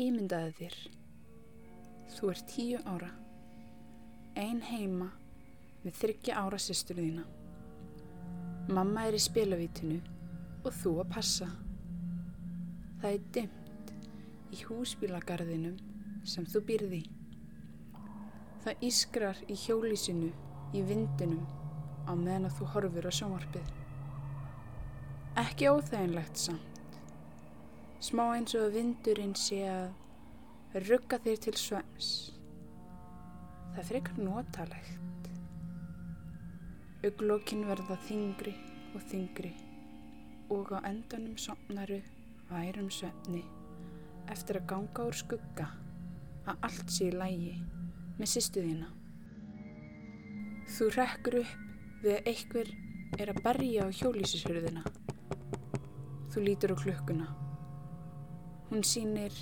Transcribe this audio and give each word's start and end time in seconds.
Ímyndaði 0.00 0.52
þér. 0.56 0.76
Þú 2.14 2.28
ert 2.32 2.46
tíu 2.48 2.78
ára. 2.88 3.10
Ein 4.40 4.62
heima 4.64 5.10
með 5.82 5.98
þryggja 5.98 6.38
ára 6.40 6.60
sýstur 6.62 6.96
þína. 7.02 7.24
Mamma 8.72 9.04
er 9.08 9.18
í 9.18 9.20
spilavítinu 9.20 9.98
og 10.62 10.72
þú 10.78 10.94
að 11.02 11.10
passa. 11.12 11.50
Það 13.02 13.10
er 13.10 13.26
dimmt 13.36 13.92
í 14.56 14.62
húsbílagarðinum 14.70 15.76
sem 16.24 16.48
þú 16.48 16.64
býrði. 16.70 17.02
Það 18.64 18.88
ískrar 18.88 19.44
í 19.52 19.58
hjólísinu 19.66 20.32
í 20.76 20.86
vindinum 20.88 21.44
á 22.08 22.16
meðan 22.16 22.48
þú 22.56 22.72
horfir 22.72 23.08
á 23.08 23.12
sjónvarpið. 23.20 23.70
Ekki 25.44 25.68
óþæginlegt 25.74 26.40
samt. 26.48 26.69
Smá 28.00 28.30
eins 28.32 28.54
og 28.56 28.70
vindurinn 28.72 29.34
sé 29.36 29.58
að 29.68 30.86
rugga 30.86 31.18
þér 31.20 31.40
til 31.44 31.52
svems. 31.60 32.06
Það 33.74 33.90
frekar 33.90 34.20
notalegt. 34.24 35.26
Uglókin 37.04 37.66
verða 37.68 37.98
þingri 38.06 38.54
og 38.96 39.04
þingri 39.10 39.50
og 40.56 40.72
á 40.72 40.80
endanum 40.88 41.36
somnaru 41.36 41.98
værum 42.48 42.88
svefni 42.88 43.42
eftir 44.32 44.62
að 44.62 44.66
ganga 44.72 45.06
úr 45.10 45.20
skugga 45.20 45.68
að 46.48 46.66
allt 46.70 46.96
sé 46.96 47.10
í 47.10 47.20
lægi 47.20 47.52
með 48.16 48.32
sýstuðina. 48.32 48.90
Þú 50.72 50.90
rekkur 50.96 51.38
upp 51.44 52.00
við 52.00 52.16
að 52.16 52.32
einhver 52.32 52.74
er 53.20 53.36
að 53.36 53.44
berja 53.44 53.84
á 53.84 53.88
hjólísishurðina. 53.92 54.88
Þú 56.32 56.48
lítur 56.48 56.72
á 56.72 56.80
klukkuna. 56.80 57.49
Hún 58.70 58.84
sýnir 58.86 59.34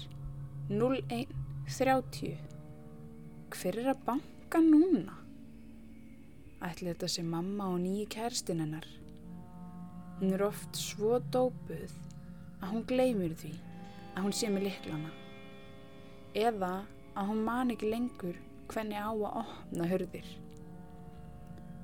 01.30. 0.70 2.38
Hver 3.53 3.77
er 3.77 3.89
að 3.92 3.98
banka 4.06 4.61
núna? 4.64 5.19
Ætli 6.64 6.94
þetta 6.94 7.11
sé 7.12 7.25
mamma 7.28 7.66
og 7.69 7.83
nýji 7.83 8.06
kærstinn 8.14 8.62
hennar. 8.64 8.86
Hún 10.16 10.33
er 10.33 10.47
oft 10.47 10.78
svo 10.80 11.19
dópuð 11.34 11.92
að 12.62 12.70
hún 12.70 12.86
gleymir 12.88 13.34
því 13.42 13.50
að 14.14 14.22
hún 14.22 14.36
sé 14.38 14.48
með 14.55 14.64
liklana. 14.70 15.12
Eða 16.33 16.70
að 17.12 17.28
hún 17.28 17.42
man 17.50 17.72
ekki 17.75 17.91
lengur 17.92 18.38
hvernig 18.72 18.97
á 18.97 19.12
að 19.12 19.27
opna 19.42 19.91
hörðir. 19.91 20.31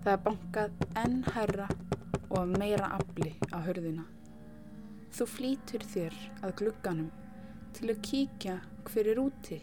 Það 0.00 0.14
er 0.14 0.24
bankað 0.30 0.80
enn 1.02 1.20
herra 1.36 1.69
og 2.30 2.56
meira 2.56 2.88
afli 2.97 3.34
á 3.52 3.60
hörðina. 3.69 4.06
Þú 5.12 5.28
flýtur 5.34 5.84
þér 5.92 6.19
að 6.41 6.56
glugganum 6.62 7.12
til 7.75 7.91
að 7.91 8.03
kíkja 8.06 8.58
hver 8.86 9.08
er 9.11 9.20
úti 9.22 9.61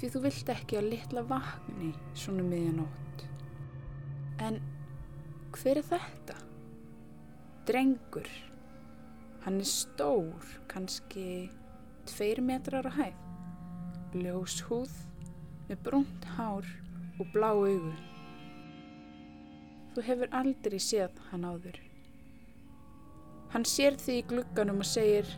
því 0.00 0.08
þú 0.14 0.20
vilt 0.24 0.50
ekki 0.54 0.78
að 0.80 0.86
litla 0.94 1.22
vakni 1.28 1.90
svona 2.16 2.44
miðjanótt. 2.46 3.24
En 4.40 4.56
hver 5.52 5.80
er 5.82 5.88
þetta? 5.90 6.36
Drengur. 7.68 8.30
Hann 9.44 9.58
er 9.60 9.68
stór, 9.68 10.46
kannski 10.72 11.50
tveir 12.08 12.40
metrar 12.44 12.88
á 12.88 12.92
hæð. 12.96 13.20
Ljós 14.16 14.56
húð 14.70 14.94
með 15.68 15.84
brúnt 15.84 16.24
hár 16.38 16.66
og 17.20 17.28
blá 17.34 17.50
augu. 17.52 17.92
Þú 19.92 20.06
hefur 20.08 20.32
aldrei 20.40 20.80
séð 20.80 21.20
hann 21.28 21.44
áður. 21.44 21.76
Hann 23.52 23.68
sér 23.68 24.00
því 24.00 24.20
í 24.20 24.26
glugganum 24.32 24.80
og 24.80 24.88
segir 24.88 25.28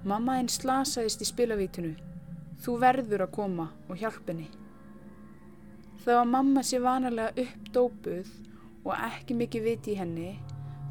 Mamma 0.00 0.38
einn 0.40 0.48
slasaðist 0.48 1.20
í 1.20 1.28
spilavítinu. 1.28 1.92
Þú 2.60 2.76
verður 2.80 3.24
að 3.26 3.34
koma 3.36 3.66
og 3.88 4.00
hjálp 4.00 4.28
henni. 4.30 4.46
Þá 6.00 6.12
að 6.22 6.30
mamma 6.32 6.62
sé 6.64 6.80
vanalega 6.80 7.44
uppdópuð 7.44 8.30
og 8.86 8.94
ekki 8.96 9.36
mikið 9.36 9.66
viti 9.66 9.92
í 9.92 9.98
henni, 9.98 10.30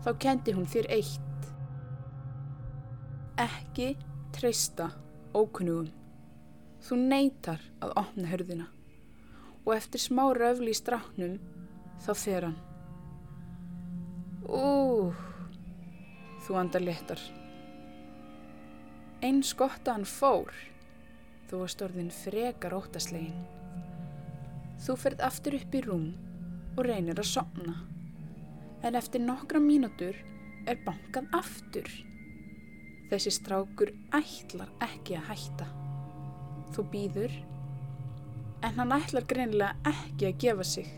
þá 0.06 0.11
kendi 0.22 0.53
hún 0.53 0.69
þér 0.69 0.89
eitt. 0.94 1.47
Ekki 3.41 3.95
treysta 4.35 4.91
ókunnugum. 5.34 5.89
Þú 6.85 7.00
neytar 7.01 7.63
að 7.81 7.95
opna 8.03 8.29
hörðina 8.29 8.69
og 9.66 9.73
eftir 9.75 10.01
smá 10.01 10.23
röfli 10.34 10.72
í 10.72 10.78
strafnum 10.78 11.35
þá 12.05 12.13
fer 12.17 12.47
hann. 12.47 12.55
Ú, 14.45 15.11
þú 16.45 16.61
andar 16.61 16.85
léttar. 16.85 17.38
Eins 19.19 19.50
gott 19.52 19.84
að 19.84 19.97
hann 19.97 20.06
fór, 20.07 20.53
þú 21.50 21.57
varst 21.59 21.81
orðin 21.84 22.12
frekar 22.13 22.72
óttaslegin. 22.78 23.40
Þú 24.80 24.94
ferð 24.96 25.24
aftur 25.28 25.57
upp 25.57 25.74
í 25.75 25.81
rúm 25.84 26.06
og 26.78 26.85
reynir 26.88 27.19
að 27.19 27.28
sopna. 27.28 27.74
En 28.79 28.96
eftir 28.96 29.19
nokkra 29.19 29.59
mínútur 29.59 30.16
er 30.63 30.79
bankað 30.85 31.28
aftur. 31.35 31.90
Þessi 33.09 33.34
strákur 33.35 33.91
ætlar 34.16 34.69
ekki 34.85 35.18
að 35.19 35.28
hætta. 35.34 35.68
Þú 36.72 36.85
býður, 36.94 37.34
en 38.63 38.79
hann 38.79 38.94
ætlar 38.96 39.28
greinilega 39.28 39.91
ekki 39.91 40.29
að 40.29 40.40
gefa 40.46 40.68
sig. 40.69 40.94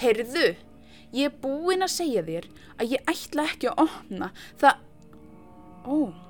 Heyrðu, 0.00 0.46
ég 1.12 1.28
er 1.28 1.36
búinn 1.42 1.84
að 1.84 1.92
segja 1.98 2.24
þér 2.24 2.48
að 2.78 2.96
ég 2.96 3.12
ætla 3.12 3.44
ekki 3.50 3.68
að 3.74 3.84
opna 3.84 4.30
það... 4.56 4.80
Ó, 5.84 6.27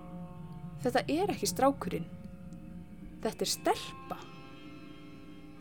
þetta 0.89 1.23
er 1.23 1.33
ekki 1.35 1.49
strákurinn. 1.51 2.09
Þetta 3.23 3.45
er 3.45 3.53
stelpa. 3.53 4.19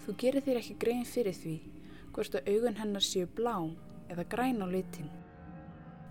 Þú 0.06 0.16
gerir 0.22 0.46
þér 0.46 0.62
ekki 0.62 0.78
grein 0.82 1.06
fyrir 1.08 1.36
því 1.36 1.56
hvort 2.16 2.38
að 2.38 2.50
augun 2.54 2.80
hennar 2.80 3.06
séu 3.06 3.28
blá 3.38 3.56
eða 4.10 4.26
græn 4.32 4.64
á 4.64 4.68
litin. 4.72 5.10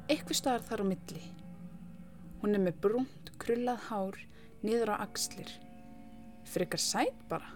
Eitthvað 0.06 0.38
staðar 0.38 0.66
þar 0.68 0.82
á 0.82 0.90
milli. 0.92 1.22
Hún 2.42 2.54
er 2.54 2.62
með 2.62 2.80
brúnt, 2.84 3.30
krullað 3.42 3.88
hár 3.88 4.18
niður 4.62 4.92
á 4.94 5.02
axlir. 5.02 5.48
Frekar 6.46 6.82
sæt 6.82 7.16
bara. 7.30 7.48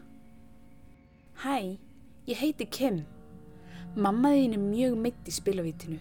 Hæ, 1.45 1.79
ég 2.27 2.41
heiti 2.41 2.67
Kim. 2.67 3.05
Mammaðin 3.95 4.57
er 4.57 4.65
mjög 4.65 4.99
mitt 4.99 5.31
í 5.31 5.35
spilavítinu. 5.35 6.01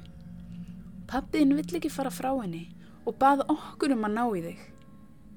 Pappiðin 1.10 1.56
vill 1.58 1.78
ekki 1.80 1.90
fara 1.90 2.12
frá 2.14 2.32
henni 2.38 2.68
og 3.06 3.16
baða 3.22 3.48
okkur 3.50 3.96
um 3.96 4.06
að 4.06 4.16
ná 4.18 4.24
í 4.38 4.42
þig, 4.44 4.60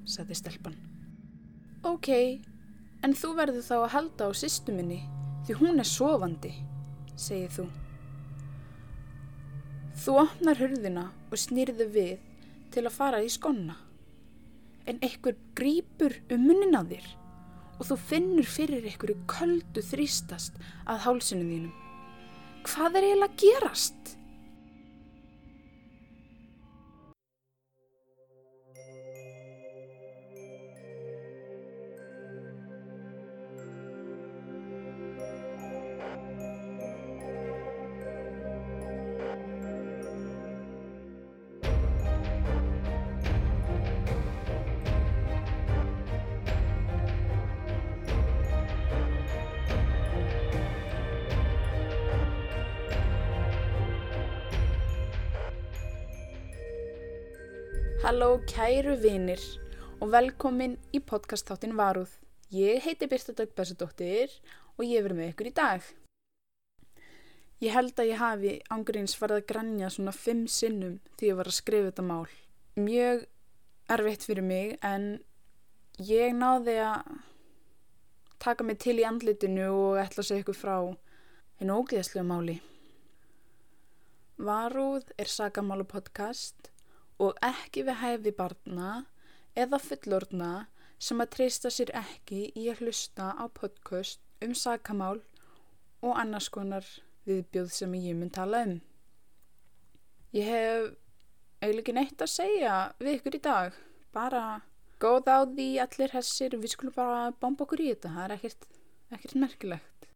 saði 0.09 0.37
stelpan. 0.39 0.77
Ok, 1.87 2.09
en 3.03 3.15
þú 3.19 3.33
verður 3.39 3.65
þá 3.67 3.77
að 3.81 3.93
halda 3.97 4.29
á 4.29 4.31
sýstu 4.39 4.75
minni 4.75 5.01
því 5.47 5.57
hún 5.59 5.83
er 5.83 5.89
sofandi, 5.89 6.53
segið 7.19 7.57
þú. 7.57 7.65
Þú 10.03 10.15
opnar 10.23 10.61
hurðina 10.63 11.09
og 11.31 11.41
snýrðu 11.41 11.89
við 11.95 12.13
til 12.75 12.87
að 12.87 12.95
fara 12.95 13.23
í 13.23 13.29
skonna. 13.31 13.77
En 14.87 14.99
einhver 15.03 15.37
grýpur 15.59 16.15
um 16.33 16.47
munnin 16.47 16.79
á 16.79 16.83
þér 16.83 17.05
og 17.79 17.87
þú 17.91 17.99
finnur 18.09 18.47
fyrir 18.47 18.87
einhverju 18.87 19.19
köldu 19.31 19.83
þrýstast 19.83 20.59
að 20.87 21.05
hálsinu 21.07 21.47
þínum. 21.47 21.75
Hvað 22.67 22.99
er 22.99 23.07
eiginlega 23.09 23.31
að 23.31 23.39
gerast? 23.43 24.17
Halló 58.23 58.39
kæru 58.47 58.93
vinir 59.03 59.41
og 59.99 60.13
velkomin 60.13 60.77
í 60.95 61.01
podcastþáttin 61.03 61.73
Varúð. 61.75 62.13
Ég 62.55 62.85
heiti 62.85 63.09
Birta 63.11 63.33
Dögg 63.35 63.51
Bessadóttir 63.59 64.31
og 64.79 64.85
ég 64.87 65.03
verð 65.03 65.19
með 65.19 65.31
ykkur 65.33 65.49
í 65.51 65.53
dag. 65.57 65.89
Ég 67.67 67.75
held 67.75 67.99
að 67.99 68.13
ég 68.13 68.23
hafi 68.23 68.53
ángurins 68.71 69.17
farið 69.19 69.41
að 69.41 69.49
grænja 69.51 69.91
svona 69.91 70.15
fimm 70.15 70.47
sinnum 70.47 71.01
því 71.19 71.33
ég 71.33 71.41
var 71.41 71.51
að 71.51 71.59
skrifa 71.59 71.89
þetta 71.89 72.07
mál. 72.13 72.31
Mjög 72.79 73.27
erfitt 73.97 74.27
fyrir 74.29 74.47
mig 74.47 74.79
en 74.87 75.09
ég 75.99 76.39
náði 76.39 76.79
að 76.79 77.17
taka 78.39 78.63
mig 78.63 78.79
til 78.87 79.01
í 79.03 79.09
andlitinu 79.09 79.67
og 79.67 79.99
ætla 80.05 80.23
að 80.23 80.29
segja 80.31 80.45
ykkur 80.47 80.61
frá 80.61 80.77
einu 81.59 81.81
ógeðslega 81.83 82.29
máli. 82.31 82.61
Varúð 84.39 85.11
er 85.19 85.27
sagamálu 85.27 85.91
podcast 85.91 86.71
og 87.23 87.39
ekki 87.47 87.85
við 87.87 88.01
hæfi 88.03 88.33
barna 88.37 88.93
eða 89.59 89.79
fullorna 89.83 90.53
sem 91.03 91.21
að 91.23 91.33
treysta 91.37 91.71
sér 91.71 91.93
ekki 91.99 92.49
í 92.59 92.69
að 92.73 92.85
hlusta 92.85 93.33
á 93.35 93.45
podcast 93.51 94.21
um 94.43 94.55
sakamál 94.59 95.21
og 96.03 96.19
annars 96.19 96.49
konar 96.51 96.87
viðbjóð 97.29 97.71
sem 97.75 97.95
ég 97.99 98.19
mun 98.19 98.33
tala 98.35 98.65
um. 98.67 98.75
Ég 100.35 100.49
hef 100.49 100.91
eiginlega 101.63 101.83
ekki 101.83 101.97
neitt 101.97 102.25
að 102.25 102.33
segja 102.33 102.77
við 102.99 103.19
ykkur 103.19 103.39
í 103.39 103.43
dag. 103.45 103.79
Bara 104.15 104.45
góð 105.03 105.31
á 105.31 105.39
því 105.47 105.69
allir 105.85 106.15
hessir 106.17 106.57
við 106.59 106.75
skulum 106.75 106.97
bara 106.97 107.31
bomba 107.43 107.67
okkur 107.67 107.85
í 107.85 107.91
þetta. 107.93 108.15
Það 108.17 108.25
er 108.25 108.37
ekkert, 108.39 108.69
ekkert 109.15 109.39
merkilegt. 109.45 110.11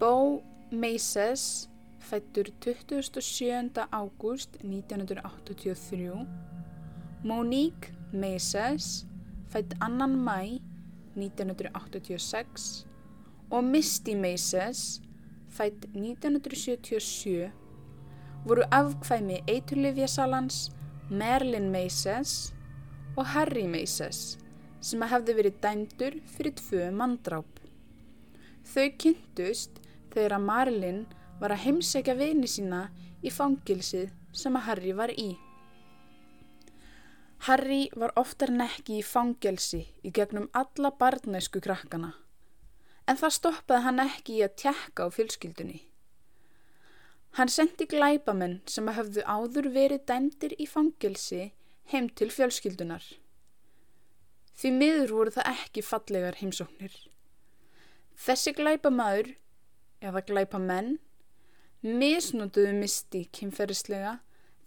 Bo 0.00 0.42
Meises 0.70 1.68
fættur 2.06 2.46
27. 2.60 3.70
ágúst 3.90 4.50
1983 4.62 6.26
Monique 7.24 7.90
Meises 8.12 9.06
fætt 9.48 9.74
2. 9.80 10.06
mæ 10.06 10.60
1986 11.16 12.86
og 13.50 13.64
Misty 13.64 14.10
Meises 14.14 15.02
fætt 15.48 15.84
1977 15.94 17.50
voru 18.46 18.62
afkvæmi 18.70 19.38
eiturlifjasalans 19.48 20.70
Merlin 21.10 21.70
Meises 21.70 22.54
og 23.16 23.26
Harry 23.26 23.66
Meises 23.66 24.38
sem 24.80 25.02
hefði 25.02 25.34
verið 25.40 25.60
dæmdur 25.62 26.14
fyrir 26.26 26.54
tvö 26.54 26.90
mandráp. 26.94 27.50
Þau 28.62 28.88
kynntust 28.98 29.80
þegar 30.14 30.38
að 30.38 30.46
Marlin 30.50 31.06
var 31.40 31.52
að 31.54 31.64
heimsækja 31.64 32.14
vini 32.18 32.48
sína 32.50 32.86
í 33.22 33.32
fangilsið 33.32 34.12
sem 34.36 34.56
að 34.56 34.66
Harry 34.68 34.94
var 34.96 35.12
í. 35.12 35.34
Harry 37.46 37.82
var 37.94 38.14
oftar 38.16 38.50
nekki 38.50 39.00
í 39.00 39.04
fangelsi 39.04 39.82
í 40.02 40.12
gegnum 40.14 40.48
alla 40.56 40.90
barnæsku 40.90 41.60
krakkana, 41.62 42.14
en 43.06 43.20
það 43.20 43.36
stoppaði 43.36 43.84
hann 43.84 44.02
ekki 44.06 44.38
í 44.38 44.46
að 44.46 44.56
tjekka 44.62 45.06
á 45.06 45.08
fjölskyldunni. 45.12 45.82
Hann 47.36 47.52
sendi 47.52 47.84
glæbamenn 47.84 48.62
sem 48.64 48.88
að 48.88 48.98
hafðu 49.00 49.24
áður 49.28 49.70
verið 49.74 50.06
dæmdir 50.08 50.56
í 50.56 50.66
fangelsi 50.66 51.50
heim 51.92 52.08
til 52.08 52.30
fjölskyldunar. 52.32 53.04
Því 54.56 54.70
miður 54.72 55.12
voru 55.12 55.34
það 55.34 55.50
ekki 55.52 55.84
fallegar 55.84 56.38
heimsóknir. 56.40 56.94
Þessi 58.16 58.54
glæbamaður, 58.56 59.34
eða 60.00 60.22
glæbamenn, 60.24 60.96
misnótuðu 61.84 62.72
misti 62.78 63.26
kynferðislega 63.36 64.18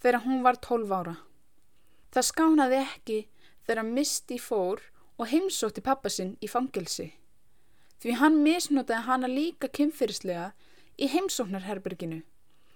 þegar 0.01 0.23
hún 0.25 0.43
var 0.45 0.59
12 0.61 0.93
ára. 0.95 1.15
Það 2.13 2.27
skánaði 2.29 2.79
ekki 2.83 3.19
þegar 3.67 3.85
misti 3.85 4.39
fór 4.41 4.81
og 5.19 5.29
heimsótti 5.29 5.83
pappasinn 5.85 6.35
í 6.41 6.49
fangelsi. 6.49 7.11
Því 7.99 8.15
hann 8.21 8.39
misnótaði 8.43 9.05
hana 9.09 9.29
líka 9.29 9.67
kynferðislega 9.75 10.51
í 10.99 11.09
heimsóknarherberginu 11.11 12.21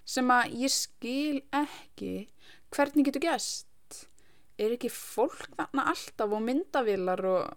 sem 0.03 0.31
að 0.35 0.57
ég 0.65 0.73
skil 0.73 1.39
ekki 1.55 2.27
hvernig 2.73 3.07
getur 3.07 3.23
gæst. 3.23 3.69
Er 4.59 4.75
ekki 4.75 4.91
fólk 4.91 5.47
þarna 5.55 5.87
alltaf 5.93 6.35
á 6.35 6.39
myndavilar 6.43 7.23
og 7.25 7.55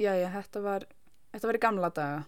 já, 0.00 0.10
þetta 0.32 0.62
var, 0.64 0.88
þetta 1.34 1.50
var 1.50 1.58
í 1.58 1.62
gamla 1.62 1.90
daga. 1.94 2.24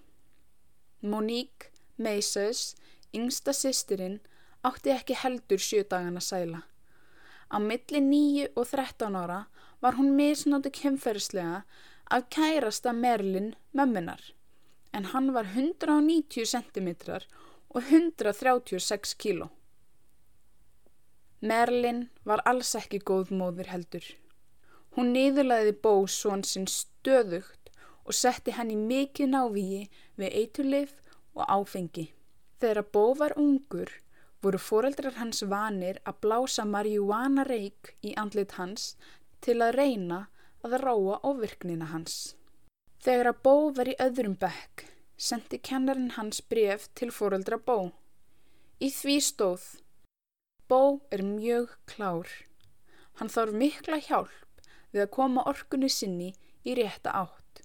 Monique 1.00 1.72
Meises 1.96 2.74
Yngsta 3.16 3.52
sýstirinn 3.56 4.20
átti 4.62 4.92
ekki 4.94 5.16
heldur 5.22 5.58
sjö 5.58 5.82
dagana 5.90 6.20
sæla. 6.20 6.62
Á 7.50 7.56
milli 7.58 8.00
nýju 8.00 8.50
og 8.54 8.68
þrettán 8.70 9.16
ára 9.18 9.40
var 9.82 9.96
hún 9.98 10.12
misnóti 10.18 10.70
kemferðslega 10.70 11.62
af 12.10 12.28
kærasta 12.30 12.92
Merlin 12.92 13.54
mömmunar 13.72 14.22
en 14.92 15.04
hann 15.12 15.32
var 15.34 15.46
190 15.54 16.46
cm 16.46 16.88
og 17.68 17.82
136 17.82 19.14
kg. 19.14 19.48
Merlin 21.40 22.08
var 22.24 22.42
alls 22.44 22.74
ekki 22.76 22.98
góð 22.98 23.30
móður 23.32 23.70
heldur. 23.72 24.04
Hún 24.96 25.12
niðurlaði 25.14 25.72
bó 25.82 26.06
svon 26.06 26.42
sinn 26.44 26.66
stöðugt 26.68 27.70
og 28.04 28.16
setti 28.16 28.52
henni 28.56 28.76
mikið 28.76 29.30
návíi 29.34 29.84
við 30.18 30.34
eiturlif 30.42 30.96
og 31.34 31.46
áfengi. 31.46 32.10
Þegar 32.60 32.84
Bó 32.92 33.04
var 33.16 33.32
ungur 33.40 33.88
voru 34.44 34.58
foreldrar 34.60 35.16
hans 35.16 35.40
vanir 35.48 36.00
að 36.04 36.18
blása 36.24 36.66
marjúana 36.68 37.44
reik 37.48 37.94
í 38.04 38.12
andlit 38.20 38.56
hans 38.58 38.94
til 39.44 39.56
að 39.64 39.76
reyna 39.78 40.18
að 40.64 40.76
ráa 40.82 41.16
ofirknina 41.30 41.88
hans. 41.92 42.34
Þegar 43.00 43.32
Bó 43.44 43.70
var 43.76 43.88
í 43.88 43.96
öðrum 44.06 44.36
bekk 44.40 44.84
sendi 45.16 45.60
kennarinn 45.70 46.12
hans 46.16 46.40
bref 46.52 46.88
til 46.96 47.08
foreldra 47.12 47.56
Bó. 47.56 47.92
Í 48.80 48.92
því 48.92 49.16
stóð 49.24 49.64
Bó 50.68 51.00
er 51.10 51.24
mjög 51.24 51.72
klár. 51.88 52.28
Hann 53.16 53.32
þarf 53.32 53.56
mikla 53.56 54.00
hjálp 54.04 54.68
við 54.92 55.06
að 55.06 55.14
koma 55.16 55.46
orkunni 55.48 55.88
sinni 55.88 56.34
í 56.64 56.76
rétta 56.76 57.16
átt. 57.24 57.64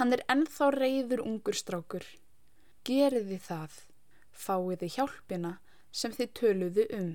Hann 0.00 0.16
er 0.16 0.24
ennþá 0.32 0.72
reyður 0.76 1.24
ungur 1.28 1.56
strákur. 1.56 2.04
Geriði 2.88 3.40
það 3.44 3.78
fáiði 4.40 4.88
hjálpina 4.96 5.58
sem 5.92 6.14
þið 6.16 6.32
töluðu 6.40 6.86
um. 6.96 7.12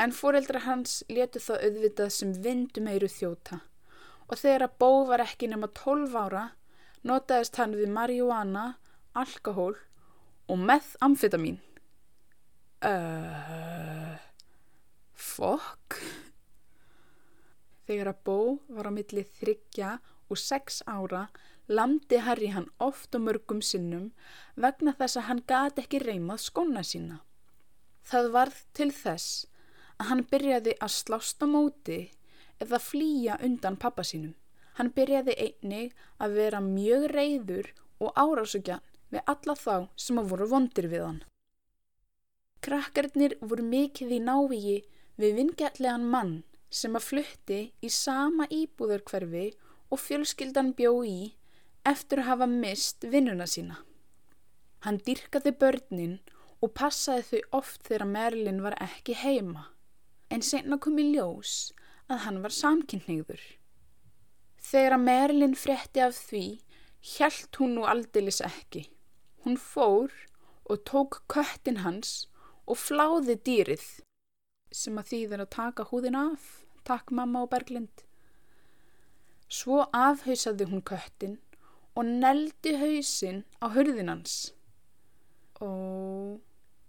En 0.00 0.10
fóreldra 0.14 0.64
hans 0.64 1.02
letu 1.12 1.42
þá 1.42 1.54
auðvitað 1.60 2.10
sem 2.16 2.34
vindum 2.44 2.90
eiru 2.90 3.10
þjóta 3.10 3.60
og 4.24 4.40
þegar 4.40 4.66
að 4.66 4.76
Bó 4.80 4.90
var 5.08 5.22
ekki 5.24 5.50
nema 5.52 5.68
12 5.76 6.16
ára 6.18 6.44
notaðist 7.04 7.58
hann 7.60 7.76
við 7.76 7.92
marihuana, 7.92 8.74
alkohól 9.12 9.76
og 10.48 10.60
methamfetamin. 10.60 11.60
Uh, 12.84 14.16
fokk? 15.12 16.00
Þegar 17.84 18.14
að 18.14 18.22
Bó 18.24 18.38
var 18.72 18.88
á 18.88 18.92
milli 18.96 19.24
þryggja 19.38 19.98
og 20.32 20.40
sex 20.40 20.80
ára 20.88 21.26
lamdi 21.68 22.20
Harry 22.20 22.50
hann 22.52 22.68
oft 22.78 23.14
og 23.14 23.24
mörgum 23.26 23.62
sinnum 23.62 24.10
vegna 24.60 24.92
þess 24.98 25.16
að 25.20 25.28
hann 25.28 25.42
gati 25.48 25.84
ekki 25.84 26.00
reymað 26.02 26.44
skona 26.44 26.82
sína. 26.84 27.20
Það 28.04 28.30
varð 28.36 28.62
til 28.76 28.90
þess 28.92 29.46
að 29.98 30.08
hann 30.10 30.24
byrjaði 30.30 30.74
að 30.84 30.96
slást 30.98 31.44
á 31.44 31.46
móti 31.48 32.00
eða 32.60 32.80
flýja 32.82 33.38
undan 33.42 33.78
pappa 33.80 34.04
sínum. 34.04 34.34
Hann 34.74 34.90
byrjaði 34.90 35.36
einni 35.38 35.84
að 36.18 36.36
vera 36.40 36.60
mjög 36.60 37.06
reyður 37.14 37.70
og 38.02 38.12
árásugjan 38.18 38.82
við 39.14 39.22
alla 39.30 39.54
þá 39.54 39.76
sem 39.96 40.18
að 40.18 40.30
voru 40.32 40.48
vondir 40.50 40.88
við 40.90 41.06
hann. 41.06 41.22
Krakkarnir 42.64 43.36
voru 43.40 43.64
mikið 43.68 44.16
í 44.16 44.20
návíi 44.24 44.76
við 45.20 45.38
vingjallegan 45.38 46.06
mann 46.10 46.34
sem 46.74 46.96
að 46.98 47.06
flutti 47.08 47.60
í 47.84 47.90
sama 47.92 48.48
íbúðarkverfi 48.50 49.46
og 49.92 50.00
fjölskyldan 50.02 50.72
bjó 50.76 50.96
í 51.06 51.18
eftir 51.84 52.22
að 52.22 52.30
hafa 52.30 52.48
mist 52.50 53.04
vinnuna 53.12 53.46
sína. 53.50 53.80
Hann 54.84 55.00
dyrkaði 55.06 55.52
börnin 55.60 56.16
og 56.64 56.72
passaði 56.76 57.24
þau 57.28 57.58
oft 57.60 57.86
þegar 57.88 58.08
Merlin 58.08 58.62
var 58.64 58.76
ekki 58.82 59.16
heima, 59.16 59.68
en 60.32 60.44
senna 60.44 60.78
kom 60.80 60.98
í 61.00 61.06
ljós 61.12 61.72
að 62.08 62.24
hann 62.26 62.40
var 62.44 62.54
samkynniður. 62.56 63.42
Þegar 64.64 65.00
Merlin 65.00 65.56
fretti 65.56 66.00
af 66.04 66.16
því, 66.16 66.44
hjælt 67.14 67.60
hún 67.60 67.76
nú 67.76 67.84
aldeilis 67.88 68.40
ekki. 68.44 68.86
Hún 69.44 69.58
fór 69.60 70.12
og 70.64 70.84
tók 70.88 71.20
köttin 71.28 71.82
hans 71.84 72.26
og 72.64 72.80
fláði 72.80 73.36
dýrið, 73.44 73.84
sem 74.72 74.96
að 74.98 75.10
þýðir 75.12 75.44
að 75.44 75.52
taka 75.56 75.88
húðin 75.90 76.16
af, 76.16 76.64
takk 76.88 77.12
mamma 77.12 77.44
og 77.44 77.52
Berglind. 77.52 78.04
Svo 79.52 79.84
afhauðsaði 79.92 80.70
hún 80.70 80.84
köttin 80.88 81.36
og 81.94 82.08
neldi 82.08 82.74
hausinn 82.80 83.44
á 83.62 83.70
hörðinans. 83.74 84.52
Ó, 85.62 85.70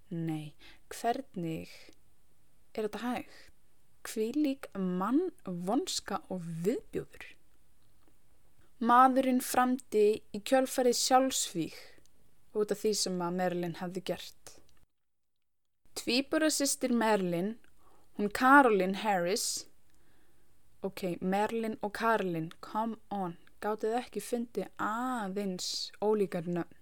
nei, 0.09 0.53
hvernig 0.89 1.69
er 2.73 2.87
þetta 2.87 3.03
hægt? 3.03 3.41
Hvílík 4.05 4.67
mann, 4.77 5.31
vonska 5.45 6.21
og 6.29 6.43
viðbjóður. 6.65 7.31
Maðurinn 8.85 9.41
framdi 9.41 10.07
í 10.35 10.41
kjölfarið 10.45 10.97
sjálfsvík 10.99 11.77
út 12.59 12.73
af 12.73 12.81
því 12.81 12.91
sem 12.99 13.21
að 13.23 13.37
Merlin 13.39 13.77
hefði 13.79 14.03
gert. 14.11 14.51
Tvíburasistir 15.95 16.91
Merlin, 16.93 17.55
hún 18.17 18.29
Caroline 18.35 18.99
Harris, 19.01 19.65
ok, 20.83 21.15
Merlin 21.21 21.79
og 21.81 21.95
Caroline, 21.95 22.51
come 22.61 22.99
on, 23.09 23.37
gátið 23.65 23.95
ekki 23.97 24.21
fundi 24.21 24.65
aðeins 24.77 25.69
ólíkar 26.05 26.45
nöfn. 26.45 26.81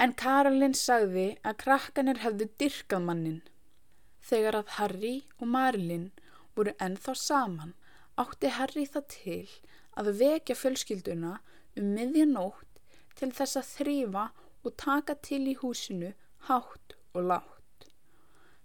En 0.00 0.14
Karolin 0.16 0.72
sagði 0.72 1.26
að 1.44 1.58
krakkanir 1.60 2.22
hefðu 2.22 2.46
dyrkað 2.62 3.02
mannin. 3.04 3.40
Þegar 4.24 4.56
að 4.62 4.70
Harry 4.78 5.16
og 5.36 5.50
Marilyn 5.52 6.06
voru 6.56 6.72
ennþá 6.80 7.14
saman 7.20 7.74
átti 8.20 8.52
Harry 8.56 8.86
það 8.88 9.06
til 9.12 9.48
að 10.00 10.12
vekja 10.22 10.56
fjölskylduna 10.56 11.34
um 11.80 11.90
miðjanótt 11.96 12.80
til 13.20 13.28
þess 13.36 13.60
að 13.60 13.70
þrýfa 13.74 14.24
og 14.64 14.76
taka 14.80 15.16
til 15.28 15.42
í 15.52 15.56
húsinu 15.60 16.14
hátt 16.48 16.96
og 17.12 17.28
látt. 17.32 17.88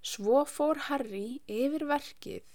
Svo 0.06 0.46
fór 0.48 0.86
Harry 0.88 1.42
yfir 1.52 1.88
verkið 1.90 2.48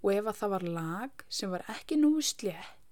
og 0.00 0.10
ef 0.14 0.32
að 0.32 0.40
það 0.40 0.54
var 0.56 0.66
lag 0.78 1.26
sem 1.28 1.52
var 1.52 1.68
ekki 1.76 2.00
nú 2.00 2.14
slétt 2.24 2.83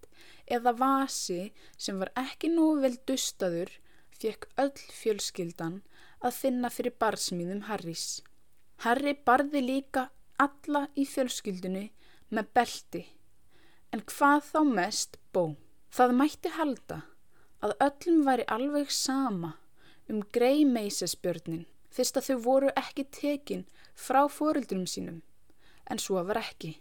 eða 0.56 0.74
vasi 0.78 1.52
sem 1.76 1.98
var 2.02 2.12
ekki 2.22 2.50
nú 2.52 2.68
vel 2.82 2.94
dustadur 3.08 3.70
fekk 4.18 4.46
öll 4.62 4.84
fjölskyldan 5.00 5.80
að 6.22 6.38
finna 6.38 6.70
fyrir 6.70 6.94
barsmýðum 7.02 7.64
Harrys. 7.68 8.22
Harry 8.84 9.14
barði 9.14 9.62
líka 9.64 10.08
alla 10.42 10.86
í 10.98 11.06
fjölskyldunni 11.08 11.88
með 12.30 12.52
belti 12.56 13.02
en 13.92 14.04
hvað 14.08 14.46
þá 14.52 14.60
mest 14.68 15.18
bó. 15.32 15.54
Það 15.92 16.14
mætti 16.16 16.52
halda 16.56 17.02
að 17.62 17.74
öllum 17.86 18.22
væri 18.26 18.46
alveg 18.48 18.94
sama 18.94 19.56
um 20.10 20.22
grei 20.34 20.64
meisesbjörnin 20.64 21.66
fyrst 21.92 22.16
að 22.16 22.30
þau 22.30 22.38
voru 22.46 22.70
ekki 22.78 23.04
tekin 23.12 23.66
frá 23.94 24.24
fórildrum 24.32 24.86
sínum, 24.88 25.20
en 25.84 26.00
svo 26.00 26.22
var 26.24 26.40
ekki. 26.40 26.78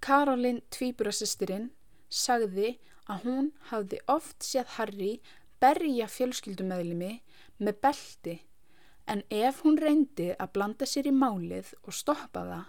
Karolin 0.00 0.62
tvíburasistirinn 0.70 1.72
sagði 2.08 2.76
að 3.06 3.26
hún 3.26 3.50
hafði 3.70 4.00
oft 4.10 4.44
séð 4.44 4.72
Harry 4.76 5.12
berja 5.62 6.08
fjölskyldumæðlimi 6.10 7.12
með 7.58 7.78
belti, 7.84 8.36
en 9.06 9.22
ef 9.30 9.62
hún 9.64 9.78
reyndi 9.80 10.32
að 10.34 10.52
blanda 10.56 10.88
sér 10.88 11.08
í 11.08 11.14
málið 11.14 11.72
og 11.84 11.94
stoppa 11.94 12.42
það, 12.48 12.66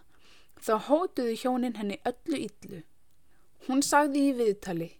þá 0.61 0.73
hótuðu 0.87 1.33
hjónin 1.41 1.77
henni 1.79 1.97
öllu 2.05 2.43
yllu. 2.45 2.83
Hún 3.67 3.81
sagði 3.83 4.27
í 4.29 4.35
viðtali, 4.37 4.91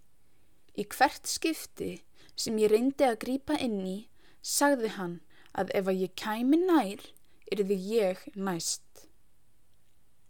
í 0.76 0.84
hvert 0.84 1.30
skipti 1.30 1.92
sem 2.36 2.58
ég 2.62 2.74
reyndi 2.74 3.06
að 3.08 3.22
grípa 3.24 3.58
inn 3.62 3.80
í, 3.86 3.98
sagði 4.42 4.94
hann 4.98 5.20
að 5.58 5.72
ef 5.78 5.88
að 5.90 6.04
ég 6.04 6.18
kæmi 6.20 6.60
nær, 6.66 7.06
yrði 7.54 7.78
ég 7.94 8.26
næst. 8.36 8.87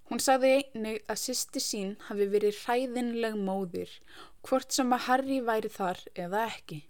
Hún 0.07 0.21
sagði 0.23 0.53
einnig 0.55 1.01
að 1.11 1.19
sýsti 1.19 1.61
sín 1.63 1.95
hafi 2.07 2.27
verið 2.31 2.61
hræðinleg 2.63 3.35
móðir, 3.35 3.91
hvort 4.47 4.71
sem 4.71 4.93
að 4.95 5.07
Harry 5.07 5.39
væri 5.43 5.71
þar 5.73 6.03
eða 6.15 6.43
ekki. 6.47 6.81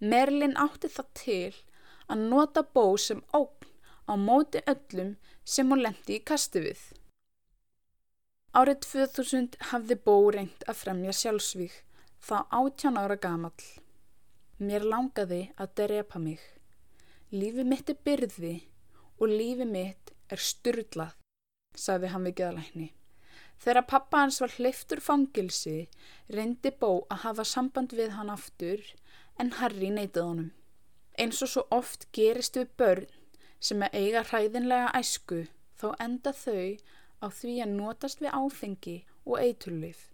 Merlin 0.00 0.56
átti 0.60 0.88
það 0.92 1.10
til 1.20 1.54
að 2.08 2.22
nota 2.30 2.62
bó 2.62 2.96
sem 3.00 3.20
ógn 3.36 3.68
á 4.08 4.12
móti 4.16 4.62
öllum 4.72 5.16
sem 5.44 5.68
hún 5.68 5.82
lendi 5.84 6.16
í 6.16 6.24
kastu 6.30 6.62
við. 6.64 6.80
Árið 8.56 8.80
2000 8.86 9.58
hafði 9.70 9.98
bó 10.08 10.14
reynd 10.32 10.64
að 10.64 10.80
fremja 10.80 11.12
sjálfsvík, 11.12 11.74
þá 12.24 12.36
18 12.48 12.96
ára 12.96 13.18
gamall. 13.20 13.66
Mér 14.56 14.86
langaði 14.88 15.42
að 15.60 15.74
drepa 15.82 16.22
mig. 16.22 16.40
Lífi 17.36 17.66
mitt 17.68 17.92
er 17.92 18.00
byrði 18.08 18.54
og 19.20 19.28
lífi 19.28 19.68
mitt 19.68 20.14
er 20.32 20.40
styrlað, 20.40 21.12
sagði 21.76 22.12
hann 22.12 22.26
við 22.26 22.38
geðalækni. 22.40 22.88
Þegar 23.62 23.86
pappa 23.88 24.22
hans 24.24 24.40
var 24.42 24.52
hliftur 24.58 25.00
fangilsi, 25.00 25.88
reyndi 26.28 26.72
Bó 26.80 27.06
að 27.08 27.22
hafa 27.24 27.44
samband 27.44 27.94
við 27.96 28.12
hann 28.16 28.32
aftur 28.32 28.82
en 29.40 29.52
Harry 29.60 29.90
neytið 29.92 30.22
honum. 30.22 30.50
Eins 31.16 31.40
og 31.44 31.52
svo 31.52 31.64
oft 31.72 32.08
gerist 32.12 32.58
við 32.58 32.74
börn 32.76 33.06
sem 33.60 33.82
er 33.82 33.94
eiga 33.96 34.22
hræðinlega 34.28 34.92
æsku, 34.98 35.46
þá 35.76 35.88
enda 36.04 36.32
þau 36.36 36.76
á 37.24 37.26
því 37.32 37.54
að 37.64 37.76
notast 37.78 38.20
við 38.20 38.36
áfengi 38.36 38.96
og 39.24 39.40
eiturlif 39.40 40.10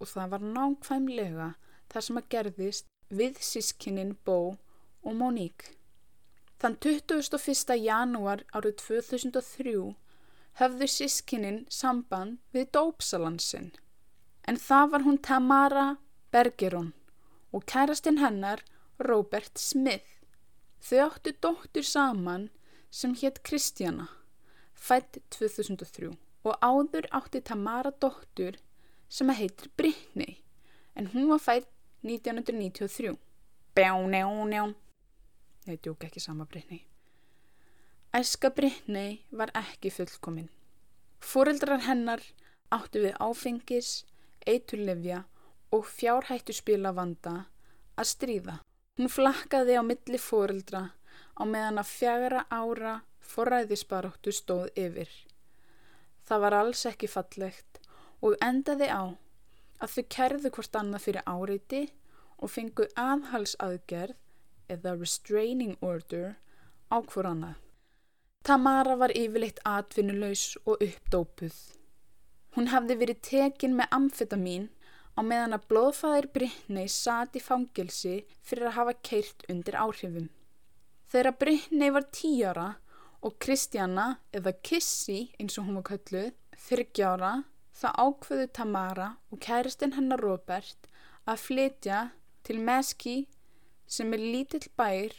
og 0.00 0.08
það 0.08 0.32
var 0.32 0.46
nákvæmlega 0.56 1.48
það 1.92 2.06
sem 2.06 2.20
að 2.20 2.30
gerðist 2.34 2.90
við 3.20 3.38
sískinnin 3.44 4.16
Bó 4.24 4.56
og 5.02 5.14
Monique. 5.16 5.76
Þann 6.60 6.76
21. 6.84 7.76
janúar 7.80 8.44
árið 8.52 8.76
2003 8.82 9.74
höfðu 10.60 10.88
sískinnin 10.92 11.62
samband 11.72 12.38
við 12.54 12.70
dópsalansinn. 12.76 13.70
En 14.48 14.60
það 14.60 14.90
var 14.92 15.04
hún 15.06 15.20
Tamara 15.24 15.86
Bergeron 16.32 16.92
og 17.52 17.64
kærastinn 17.66 18.20
hennar 18.20 18.62
Robert 19.00 19.58
Smith. 19.58 20.20
Þau 20.80 21.00
áttu 21.06 21.34
dóttur 21.40 21.84
saman 21.84 22.48
sem 22.90 23.14
hétt 23.14 23.42
Kristjana, 23.46 24.08
fætt 24.74 25.20
2003 25.32 26.12
og 26.44 26.54
áður 26.64 27.08
átti 27.14 27.42
Tamara 27.44 27.92
dóttur 27.92 28.58
sem 29.08 29.28
heitir 29.36 29.72
Brittany 29.76 30.40
en 30.96 31.10
hún 31.14 31.28
var 31.28 31.42
fætt 31.42 31.68
1993. 32.02 33.16
Bjá, 33.74 33.92
njá, 33.96 34.28
njá. 34.48 34.64
Nei, 35.66 35.76
djók 35.76 36.04
ekki 36.04 36.20
sama 36.20 36.44
Brittany. 36.44 36.89
Æska 38.10 38.50
Brittany 38.50 39.20
var 39.30 39.52
ekki 39.54 39.90
fullkominn. 39.94 40.48
Fóreldrar 41.22 41.84
hennar 41.84 42.24
áttu 42.74 43.04
við 43.04 43.14
áfengis, 43.22 43.90
eiturlefja 44.50 45.20
og 45.70 45.86
fjárhættu 45.86 46.56
spila 46.58 46.90
vanda 46.96 47.34
að 47.94 48.10
stríða. 48.10 48.56
Hún 48.98 49.12
flakkaði 49.14 49.78
á 49.78 49.82
milli 49.86 50.18
fóreldra 50.18 50.82
á 51.38 51.42
meðan 51.46 51.78
að 51.84 51.92
fjara 51.92 52.42
ára 52.50 52.96
forræðisbaróttu 53.30 54.34
stóð 54.34 54.66
yfir. 54.74 55.14
Það 56.26 56.44
var 56.48 56.58
alls 56.64 56.84
ekki 56.90 57.06
fallegt 57.14 57.78
og 58.26 58.34
endaði 58.42 58.90
á 58.90 59.06
að 59.78 59.94
þau 59.94 60.04
kerðu 60.18 60.56
hvort 60.58 60.82
annað 60.82 61.06
fyrir 61.06 61.30
áreiti 61.30 61.86
og 62.42 62.56
fengu 62.58 62.90
aðhalsaðgerð 62.98 64.18
eða 64.66 64.98
restraining 64.98 65.78
order 65.78 66.40
á 66.90 66.98
hvort 66.98 67.36
annað. 67.36 67.58
Tamara 68.48 68.94
var 68.96 69.12
yfirleitt 69.14 69.58
atvinnulegs 69.68 70.56
og 70.64 70.80
uppdópuð. 70.82 71.56
Hún 72.56 72.70
hafði 72.72 72.94
verið 73.02 73.18
tekin 73.28 73.74
með 73.78 73.92
amfetamin 73.94 74.64
á 75.14 75.20
meðan 75.22 75.54
að 75.54 75.66
blóðfæðir 75.70 76.28
Brittany 76.34 76.86
sati 76.90 77.42
fangilsi 77.44 78.14
fyrir 78.40 78.70
að 78.70 78.76
hafa 78.78 78.94
keirt 79.06 79.44
undir 79.52 79.76
áhrifum. 79.78 80.30
Þegar 81.12 81.36
Brittany 81.42 81.90
var 81.94 82.06
tíjara 82.16 82.68
og 83.20 83.36
Kristjana 83.44 84.06
eða 84.32 84.54
Kissy 84.66 85.20
eins 85.36 85.60
og 85.60 85.68
hún 85.68 85.78
var 85.82 85.86
kölluð 85.90 86.32
þryggjára 86.64 87.34
þá 87.76 87.88
ákveðu 87.92 88.48
Tamara 88.56 89.10
og 89.30 89.42
kæristinn 89.44 89.94
hennar 89.98 90.24
Robert 90.24 90.88
að 91.28 91.44
flytja 91.44 92.00
til 92.48 92.58
Meski 92.64 93.18
sem 93.86 94.16
er 94.16 94.24
lítill 94.32 94.66
bær 94.80 95.12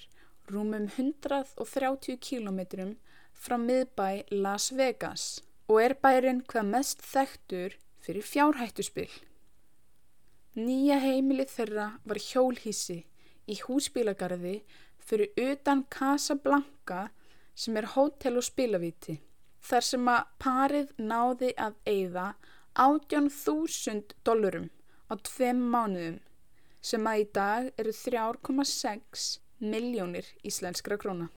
rúmum 0.51 0.89
130 0.89 2.17
kílometrum 2.17 2.97
frá 3.41 3.57
miðbæ 3.57 4.07
Las 4.43 4.69
Vegas 4.77 5.41
og 5.67 5.81
er 5.81 5.95
bærin 6.03 6.43
hvað 6.51 6.69
mest 6.75 7.01
þekktur 7.01 7.77
fyrir 8.05 8.25
fjárhættuspill. 8.27 9.13
Nýja 10.57 10.99
heimilið 11.01 11.53
þeirra 11.55 11.87
var 12.05 12.19
hjólhísi 12.21 12.99
í 13.49 13.57
húsbílagarði 13.65 14.59
fyrir 15.01 15.31
utan 15.49 15.85
Casablanca 15.89 17.07
sem 17.55 17.77
er 17.79 17.89
hótel 17.95 18.37
og 18.39 18.45
spilavíti 18.45 19.17
þar 19.65 19.87
sem 19.87 20.11
að 20.11 20.29
parið 20.41 20.93
náði 20.99 21.51
að 21.65 21.77
eigða 21.89 22.27
18.000 22.81 24.15
dólarum 24.27 24.69
á 25.11 25.13
tveim 25.27 25.61
mánuðum 25.73 26.19
sem 26.81 27.07
að 27.07 27.23
í 27.23 27.27
dag 27.35 27.69
eru 27.81 27.93
3,6 27.93 29.27
miljónir 29.61 30.27
íslenskra 30.47 30.97
króna. 30.97 31.29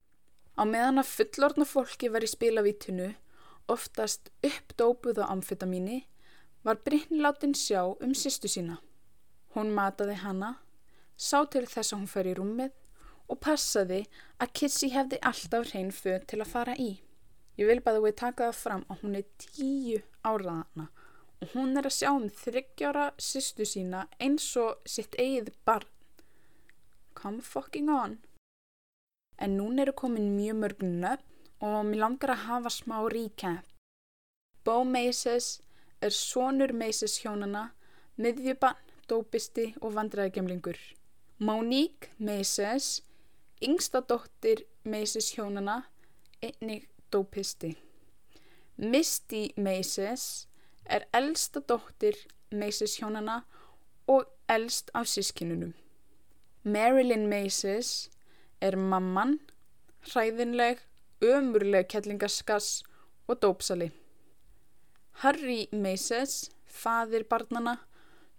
Á 0.54 0.62
meðan 0.62 1.02
að 1.02 1.11
fullorna 1.11 1.66
fólki 1.66 2.11
var 2.14 2.23
í 2.23 2.30
spilavítinu, 2.30 3.14
oftast 3.66 4.30
uppdópuð 4.46 5.18
á 5.23 5.34
amfetamíni, 5.34 6.04
var 6.62 6.78
Brynni 6.87 7.20
látin 7.20 7.56
sjá 7.58 7.82
um 7.84 8.14
sýstu 8.14 8.49
sína. 8.49 8.78
Hún 9.54 9.75
mataði 9.75 10.20
hana, 10.23 10.58
sá 11.16 11.44
til 11.50 11.66
þess 11.66 11.92
að 11.92 11.99
hún 11.99 12.11
fær 12.11 12.30
í 12.30 12.34
rúmið 12.38 12.73
og 13.30 13.40
passaði 13.42 14.04
að 14.38 14.52
Kissy 14.61 14.90
hefði 14.94 15.18
alltaf 15.30 15.73
hrein 15.73 15.92
föð 15.94 16.26
til 16.30 16.40
að 16.40 16.52
fara 16.52 16.76
í. 16.78 16.90
Ég 17.58 17.70
vil 17.70 17.80
bara 17.82 18.02
við 18.02 18.16
taka 18.18 18.50
það 18.50 18.61
fram 18.61 18.84
að 18.90 19.02
hún 19.02 19.18
er 19.20 19.26
tíu 19.38 20.00
áraðana 20.26 20.88
og 21.42 21.52
hún 21.54 21.76
er 21.78 21.87
að 21.87 21.96
sjá 21.99 22.11
um 22.12 22.28
þryggjára 22.42 23.11
sýstu 23.20 23.66
sína 23.68 24.06
eins 24.23 24.46
og 24.61 24.80
sitt 24.88 25.14
eigið 25.18 25.52
barn. 25.66 25.90
Come 27.14 27.42
fucking 27.42 27.90
on. 27.90 28.18
En 29.38 29.56
núna 29.58 29.82
eru 29.82 29.92
komin 29.92 30.36
mjög 30.36 30.56
mörg 30.62 30.82
nöfn 30.82 31.24
og 31.60 31.86
mér 31.88 32.00
langar 32.02 32.34
að 32.34 32.44
hafa 32.46 32.70
smá 32.70 32.96
recap. 33.12 33.64
Bo 34.64 34.84
Maces 34.84 35.60
er 36.00 36.10
sonur 36.10 36.72
Maces 36.72 37.18
hjónana, 37.22 37.70
miðjubann, 38.16 38.78
dópisti 39.08 39.74
og 39.80 39.94
vandræðagemlingur. 39.96 40.78
Monique 41.38 42.12
Maces, 42.18 43.02
yngsta 43.60 44.00
dóttir 44.08 44.64
Maces 44.84 45.34
hjónana, 45.34 45.82
einnig 46.40 46.88
dópisti. 47.12 47.74
Misty 48.76 49.52
Maces 49.56 50.46
er 50.84 51.06
eldsta 51.12 51.60
dóttir 51.60 52.16
Macy's 52.50 52.98
hjónana 52.98 53.42
og 54.06 54.26
elst 54.48 54.90
af 54.94 55.06
sískinunum. 55.06 55.74
Marilyn 56.64 57.28
Macy's 57.30 58.10
er 58.61 58.76
mamman, 58.76 59.38
hræðinleg, 60.11 60.80
ömurleg 61.25 61.88
kettlingaskass 61.88 62.82
og 63.28 63.40
dópsali. 63.42 63.90
Harry 65.23 65.66
Macy's, 65.73 66.50
fadir 66.66 67.25
barnana, 67.30 67.78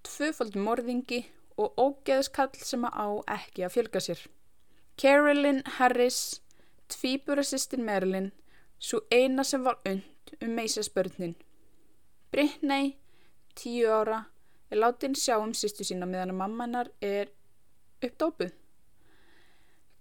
tvöfald 0.04 0.58
morðingi 0.60 1.24
og 1.58 1.78
ógeðskall 1.80 2.56
sem 2.60 2.84
að 2.88 2.98
á 3.00 3.08
ekki 3.38 3.66
að 3.66 3.76
fjölga 3.78 4.02
sér. 4.04 4.26
Carolyn 5.00 5.62
Harris, 5.78 6.42
tvíburasistin 6.92 7.86
Marilyn, 7.88 8.32
svo 8.80 9.02
eina 9.12 9.44
sem 9.44 9.64
var 9.64 9.80
und 9.86 10.36
um 10.42 10.56
Macy's 10.56 10.92
börnin. 10.92 11.36
Brittany, 12.32 12.98
tíu 13.56 13.88
ára, 13.92 14.26
er 14.70 14.78
látin 14.78 15.16
sjá 15.16 15.38
um 15.40 15.54
sýstu 15.56 15.86
sína 15.88 16.08
meðan 16.10 16.34
að 16.34 16.40
mammanar 16.42 16.92
er 17.02 17.32
uppdópuð. 18.04 18.52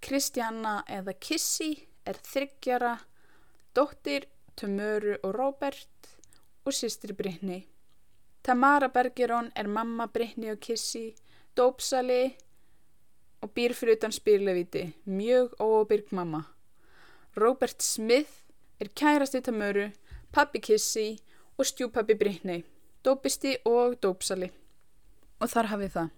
Kristjana 0.05 0.83
eða 0.85 1.15
Kissy 1.17 1.71
er 2.05 2.19
þryggjara, 2.21 2.99
dóttir 3.73 4.27
Tömöru 4.53 5.15
og 5.25 5.31
Robert 5.33 6.09
og 6.67 6.75
sýstri 6.77 7.15
Brittany. 7.17 7.63
Tamara 8.45 8.91
Bergeron 8.93 9.49
er 9.57 9.65
mamma 9.65 10.05
Brittany 10.13 10.51
og 10.53 10.61
Kissy, 10.61 11.15
dópsali 11.57 12.35
og 13.41 13.55
býr 13.57 13.73
fyrir 13.73 13.97
utan 13.97 14.13
spyrlevíti, 14.13 14.91
mjög 15.09 15.57
óbyrg 15.65 16.13
mamma. 16.13 16.43
Robert 17.41 17.81
Smith 17.83 18.45
er 18.81 18.93
kærasti 18.93 19.41
Tömöru, 19.41 19.89
pappi 20.33 20.61
Kissy 20.61 21.15
og 21.57 21.65
stjúpappi 21.65 22.19
Brittany, 22.19 22.61
dópisti 23.05 23.57
og 23.65 23.97
dópsali. 24.05 24.51
Og 25.41 25.49
þar 25.49 25.73
hafið 25.73 25.97
það. 25.97 26.13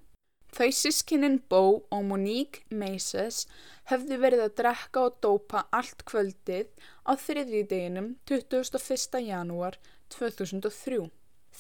Þau 0.57 0.71
sískinin 0.73 1.35
Bo 1.53 1.59
og 1.93 2.05
Monique 2.09 2.63
Maces 2.73 3.43
höfðu 3.91 4.17
verið 4.23 4.43
að 4.47 4.55
drekka 4.57 5.03
og 5.05 5.19
dópa 5.21 5.67
allt 5.69 6.01
kvöldið 6.09 6.71
á 7.05 7.13
þriðjúdeginum 7.21 8.07
21. 8.31 9.19
janúar 9.27 9.77
2003. 10.15 11.11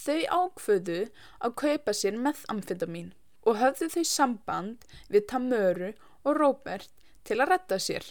Þau 0.00 0.23
ákvöðu 0.38 0.97
að 1.45 1.57
kaupa 1.61 1.93
sér 1.93 2.17
methamfetamin 2.25 3.12
og 3.45 3.61
höfðu 3.61 3.91
þau 3.99 4.07
samband 4.15 4.88
við 5.12 5.29
Tamöru 5.35 5.93
og 6.25 6.41
Robert 6.41 6.88
til 7.29 7.43
að 7.43 7.53
retta 7.53 7.76
sér. 7.76 8.09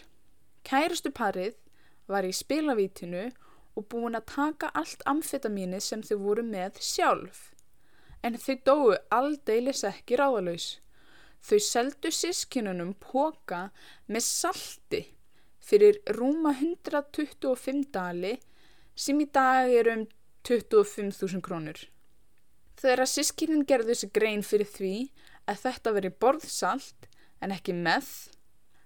Kærustu 0.61 1.09
parið 1.09 1.57
var 2.05 2.29
í 2.29 2.35
spilavítinu 2.43 3.31
og 3.73 3.89
búin 3.89 4.21
að 4.21 4.29
taka 4.35 4.69
allt 4.77 5.01
amfetamini 5.09 5.81
sem 5.81 6.05
þau 6.05 6.19
voru 6.29 6.45
með 6.45 6.77
sjálf 6.77 7.54
en 8.25 8.39
þau 8.41 8.55
dóu 8.65 8.95
aldeilis 9.13 9.83
ekki 9.87 10.17
ráðalauðs. 10.19 10.79
Þau 11.45 11.59
seldu 11.61 12.09
sískinunum 12.09 12.95
póka 12.97 13.67
með 14.09 14.25
salti 14.25 15.01
fyrir 15.65 15.99
rúma 16.17 16.55
125 16.57 17.91
dali 17.93 18.33
sem 18.95 19.19
í 19.21 19.27
dag 19.33 19.69
er 19.69 19.91
um 19.93 20.05
25.000 20.45 21.41
krónur. 21.45 21.77
Þegar 22.75 23.05
að 23.05 23.11
sískinin 23.13 23.65
gerðu 23.67 23.93
þessi 23.93 24.09
grein 24.13 24.43
fyrir 24.45 24.69
því 24.69 24.95
að 25.49 25.61
þetta 25.63 25.93
veri 25.95 26.11
borðsalt 26.23 27.07
en 27.43 27.53
ekki 27.55 27.75
með, 27.77 28.09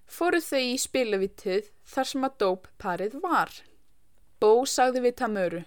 fóru 0.10 0.41
þau 0.43 0.62
í 0.62 0.77
spilavitið 0.81 1.72
þar 1.88 2.12
sem 2.12 2.27
að 2.27 2.38
dóp 2.43 2.69
parið 2.81 3.17
var. 3.24 3.51
Bó 4.39 4.63
sagði 4.67 5.03
við 5.08 5.17
Tamöru, 5.19 5.63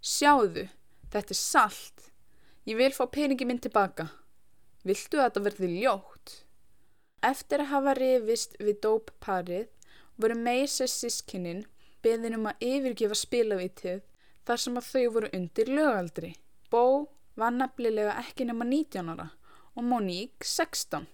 sjáðu, 0.00 0.68
þetta 1.10 1.34
er 1.34 1.40
salt. 1.40 2.07
Ég 2.66 2.76
vil 2.76 2.92
fá 2.92 3.06
peningi 3.06 3.46
minn 3.46 3.60
tilbaka. 3.62 4.08
Viltu 4.86 5.18
að 5.18 5.28
þetta 5.28 5.44
verði 5.46 5.68
ljótt? 5.82 6.34
Eftir 7.24 7.62
að 7.62 7.70
hafa 7.72 7.94
rifist 7.98 8.56
við 8.62 8.80
dópparið 8.84 9.68
voru 10.18 10.36
Meisers 10.38 10.94
sískinnin 11.02 11.64
beðin 12.02 12.38
um 12.38 12.48
að 12.50 12.66
yfirgefa 12.68 13.18
spilavítið 13.18 14.02
þar 14.46 14.62
sem 14.62 14.78
að 14.78 14.90
þau 14.92 15.06
voru 15.16 15.30
undir 15.34 15.70
lögaldri. 15.70 16.32
Bó 16.70 17.08
var 17.38 17.54
nefnilega 17.54 18.16
ekki 18.22 18.46
nema 18.48 18.66
19 18.66 19.12
ára 19.14 19.30
og 19.74 19.84
Monique 19.86 20.46
16. 20.46 21.06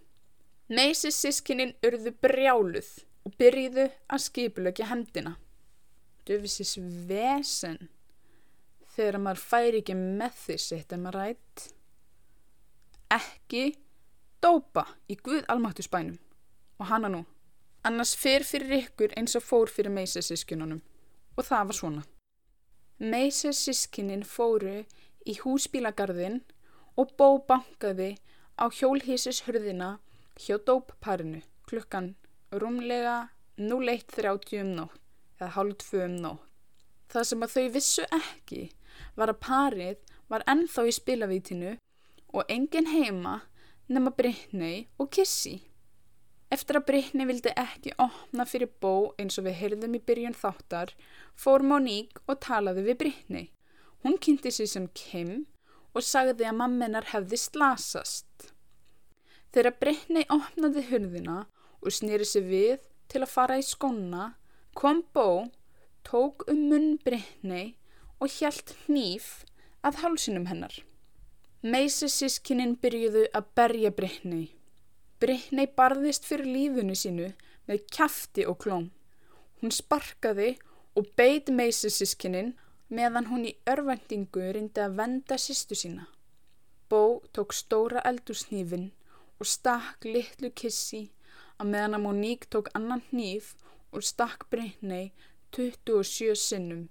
Meisers 0.72 1.18
sískinnin 1.20 1.74
urðu 1.84 2.14
brjáluð 2.24 2.90
og 3.24 3.34
byrjiðu 3.40 3.88
að 4.08 4.24
skipulökja 4.28 4.88
hendina. 4.88 5.36
Döfisis 6.24 6.78
vesen 7.08 7.88
þegar 8.94 9.20
maður 9.22 9.42
fær 9.50 9.78
ekki 9.80 9.96
með 9.98 10.36
því 10.44 10.58
sitt 10.64 10.92
en 10.94 11.04
maður 11.04 11.20
rætt 11.20 11.66
ekki 13.14 13.64
dópa 14.42 14.86
í 15.10 15.16
Guð 15.16 15.44
almáttu 15.48 15.84
spænum 15.86 16.18
og 16.78 16.88
hana 16.90 17.10
nú. 17.10 17.22
Annars 17.84 18.14
fyrr 18.16 18.44
fyrir 18.48 18.78
ykkur 18.80 19.14
eins 19.18 19.36
og 19.36 19.44
fór 19.44 19.70
fyrir 19.72 19.92
meisesískinunum 19.92 20.80
og 21.36 21.46
það 21.46 21.70
var 21.70 21.78
svona. 21.78 22.04
Meisesískinin 22.98 24.24
fóru 24.24 24.84
í 25.26 25.34
húsbílagarðin 25.42 26.40
og 27.00 27.12
bó 27.18 27.38
bankaði 27.48 28.14
á 28.56 28.70
hjólhísis 28.70 29.42
hurðina 29.46 29.98
hjá 30.38 30.56
dópparinu 30.66 31.42
klukkan 31.68 32.14
rúmlega 32.52 33.28
01.30 33.58 34.62
um 34.62 34.72
nótt 34.78 35.00
eða 35.40 35.52
hálf 35.56 35.86
2 35.90 36.04
um 36.06 36.16
nótt. 36.22 36.48
Það 37.10 37.28
sem 37.28 37.44
að 37.44 37.54
þau 37.54 37.66
vissu 37.74 38.04
ekki 38.14 38.62
var 39.18 39.32
að 39.32 39.42
parið 39.46 40.14
var 40.32 40.44
ennþá 40.50 40.86
í 40.88 40.94
spilavítinu 40.94 41.76
og 42.34 42.50
engin 42.50 42.90
heima 42.90 43.40
nema 43.88 44.10
Brittany 44.16 44.86
og 44.98 45.10
Kissy. 45.14 45.60
Eftir 46.52 46.78
að 46.78 46.86
Brittany 46.88 47.26
vildi 47.28 47.52
ekki 47.58 47.94
opna 48.00 48.46
fyrir 48.46 48.70
bó 48.80 49.12
eins 49.20 49.38
og 49.40 49.46
við 49.48 49.58
heyrðum 49.60 49.96
í 49.98 50.02
byrjun 50.06 50.36
þáttar, 50.38 50.92
fór 51.34 51.64
Monique 51.66 52.22
og 52.28 52.40
talaði 52.44 52.84
við 52.88 53.00
Brittany. 53.02 53.44
Hún 54.04 54.18
kynnti 54.22 54.52
sig 54.52 54.70
sem 54.70 54.88
Kim 54.94 55.46
og 55.94 56.04
sagði 56.04 56.46
að 56.48 56.58
mammenar 56.60 57.10
hefði 57.12 57.40
slasast. 57.40 58.50
Þegar 59.54 59.78
Brittany 59.80 60.24
opnaði 60.34 60.84
hurðina 60.90 61.44
og 61.80 61.94
snýri 61.94 62.26
sig 62.28 62.46
við 62.48 62.86
til 63.10 63.22
að 63.22 63.32
fara 63.34 63.58
í 63.60 63.64
skona, 63.64 64.34
kom 64.74 65.04
bó, 65.14 65.50
tók 66.06 66.46
um 66.50 66.66
munn 66.70 66.96
Brittany 67.04 67.76
og 68.20 68.30
hjælt 68.30 68.74
hníf 68.86 69.44
að 69.84 70.00
hálsinum 70.02 70.46
hennar. 70.50 70.74
Meisi 71.64 72.10
sískininn 72.12 72.76
byrjuðu 72.80 73.24
að 73.36 73.48
berja 73.56 73.90
Brittany. 73.90 74.50
Brittany 75.20 75.64
barðist 75.78 76.26
fyrir 76.28 76.50
lífunu 76.50 76.96
sínu 76.98 77.30
með 77.68 77.86
kæfti 77.96 78.44
og 78.48 78.58
klóm. 78.64 78.90
Hún 79.60 79.72
sparkaði 79.72 80.54
og 80.94 81.08
beit 81.16 81.48
Meisi 81.48 81.90
sískininn 81.90 82.52
meðan 82.92 83.30
hún 83.30 83.46
í 83.48 83.54
örvendingu 83.70 84.50
reyndi 84.52 84.82
að 84.84 84.98
venda 85.00 85.38
sýstu 85.40 85.78
sína. 85.78 86.08
Bó 86.88 87.24
tók 87.32 87.56
stóra 87.56 88.04
eldursnýfin 88.04 88.90
og 89.40 89.48
stakk 89.48 90.04
litlu 90.04 90.52
kissi 90.52 91.06
að 91.58 91.70
meðan 91.72 91.98
að 91.98 92.04
Monique 92.04 92.50
tók 92.52 92.68
annan 92.76 93.02
hníf 93.10 93.54
og 93.92 94.04
stakk 94.04 94.46
Brittany 94.52 95.14
27 95.56 96.36
sinnum 96.38 96.88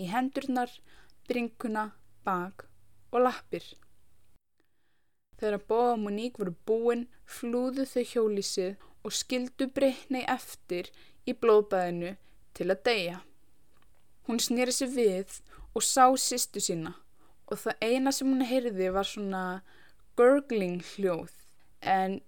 í 0.00 0.08
hendurnar, 0.10 0.72
bringuna, 1.28 1.90
bak 2.24 2.66
og 3.12 3.24
lappir. 3.26 3.64
Þegar 5.40 5.64
Bóa 5.68 5.92
og 5.94 6.02
Moník 6.04 6.38
voru 6.40 6.54
búin, 6.68 7.06
flúðu 7.24 7.86
þau 7.88 8.04
hjólísið 8.12 8.88
og 9.04 9.16
skildu 9.16 9.70
breytnei 9.72 10.24
eftir 10.28 10.90
í 11.24 11.32
blóðbæðinu 11.32 12.16
til 12.56 12.68
að 12.68 12.82
deyja. 12.88 13.20
Hún 14.28 14.40
snýri 14.42 14.74
sig 14.76 14.92
við 14.92 15.40
og 15.74 15.84
sá 15.86 16.10
sýstu 16.18 16.60
sína 16.62 16.94
og 17.50 17.58
það 17.58 17.80
eina 17.82 18.12
sem 18.14 18.28
hún 18.30 18.46
heyrði 18.46 18.90
var 18.94 19.08
svona 19.08 19.44
gurgling 20.18 20.82
hljóð 20.92 21.32
en 21.80 22.20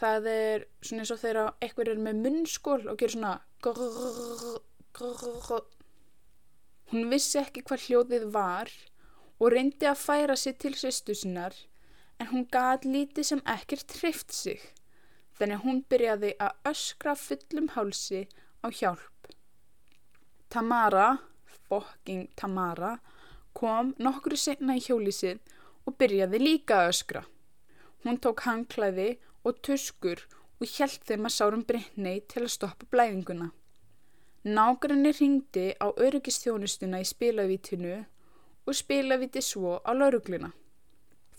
það 0.00 0.28
er 0.32 0.66
svona 0.82 1.04
eins 1.04 1.12
og 1.14 1.22
þegar 1.22 1.54
eitthvað 1.62 1.92
er 1.92 2.02
með 2.02 2.22
munnskól 2.24 2.80
og 2.90 2.98
gerur 2.98 3.14
svona 3.14 3.34
grrrr, 3.64 4.58
grrrr, 4.96 5.68
Hún 6.92 7.08
vissi 7.10 7.40
ekki 7.40 7.64
hvað 7.66 7.86
hljóðið 7.86 8.26
var 8.34 8.70
og 9.40 9.52
reyndi 9.52 9.88
að 9.90 10.02
færa 10.02 10.36
sig 10.38 10.58
til 10.62 10.74
sýstu 10.78 11.16
sinnar 11.18 11.56
en 12.20 12.30
hún 12.30 12.46
gað 12.52 12.86
lítið 12.88 13.30
sem 13.30 13.42
ekkert 13.56 13.96
hrift 14.00 14.32
sig 14.32 14.62
þannig 15.36 15.64
hún 15.64 15.82
byrjaði 15.90 16.32
að 16.40 16.70
öskra 16.70 17.16
fullum 17.18 17.68
hálsi 17.74 18.22
á 18.64 18.68
hjálp. 18.72 19.30
Tamara, 20.48 21.18
fokking 21.68 22.30
Tamara, 22.38 22.96
kom 23.52 23.92
nokkru 23.98 24.38
senna 24.38 24.76
í 24.78 24.84
hjólísið 24.84 25.42
og 25.86 25.98
byrjaði 26.00 26.40
líka 26.40 26.80
að 26.80 26.92
öskra. 26.94 27.22
Hún 28.04 28.20
tók 28.22 28.46
hangklæði 28.46 29.16
og 29.44 29.60
tuskur 29.66 30.22
og 30.60 30.66
hjælt 30.70 31.04
þeim 31.08 31.28
að 31.28 31.36
sárum 31.36 31.64
Brittany 31.68 32.20
til 32.30 32.46
að 32.46 32.54
stoppa 32.54 32.88
blæðinguna. 32.94 33.50
Nágranni 34.46 35.10
ringdi 35.10 35.72
á 35.82 35.90
öryggistjónustuna 35.90 37.00
í 37.02 37.06
spilavítinu 37.08 37.94
og 38.66 38.76
spilavíti 38.78 39.40
svo 39.42 39.80
á 39.82 39.90
laurugluna. 39.90 40.52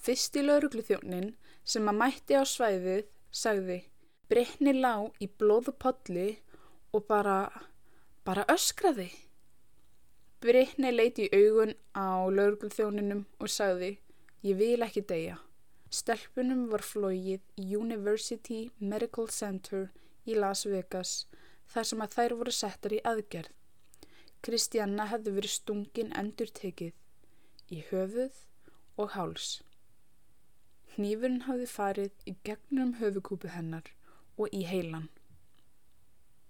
Fyrsti 0.04 0.44
laurugluþjónin 0.44 1.30
sem 1.64 1.88
að 1.88 2.00
mætti 2.02 2.36
á 2.36 2.44
svæðið 2.44 3.06
sagði 3.32 3.78
Brittni 4.28 4.74
lá 4.76 5.08
í 5.24 5.30
blóðu 5.40 5.72
podli 5.80 6.28
og 6.92 7.08
bara, 7.08 7.48
bara 8.28 8.44
öskraði. 8.52 9.08
Brittni 10.44 10.92
leiti 10.92 11.30
í 11.30 11.40
augun 11.40 11.72
á 11.96 12.28
laurugluþjóninum 12.28 13.24
og 13.40 13.48
sagði 13.48 13.94
Ég 14.44 14.60
vil 14.60 14.84
ekki 14.84 15.08
deyja. 15.08 15.40
Stelpunum 15.88 16.68
var 16.76 16.84
flóið 16.84 17.40
í 17.56 17.72
University 17.72 18.66
Medical 18.80 19.32
Center 19.32 19.94
í 20.28 20.36
Las 20.36 20.68
Vegas 20.68 21.22
þar 21.74 21.90
sem 21.90 22.04
að 22.04 22.18
þær 22.18 22.36
voru 22.40 22.56
settar 22.56 22.96
í 22.96 23.04
aðgerð. 23.12 23.54
Kristjanna 24.46 25.08
hefði 25.12 25.34
verið 25.38 25.54
stungin 25.56 26.14
endur 26.16 26.52
tekið 26.60 27.74
í 27.74 27.84
höfuð 27.90 28.36
og 29.02 29.16
háls. 29.16 29.48
Hnífurinn 30.96 31.44
hafði 31.46 31.70
farið 31.70 32.28
í 32.30 32.36
gegnum 32.48 32.96
höfukúpu 33.02 33.52
hennar 33.54 33.92
og 34.38 34.54
í 34.56 34.64
heilan. 34.70 35.10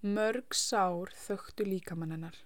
Mörg 0.04 0.54
sár 0.54 1.10
þögtu 1.26 1.66
líkamann 1.66 2.14
hennar. 2.14 2.36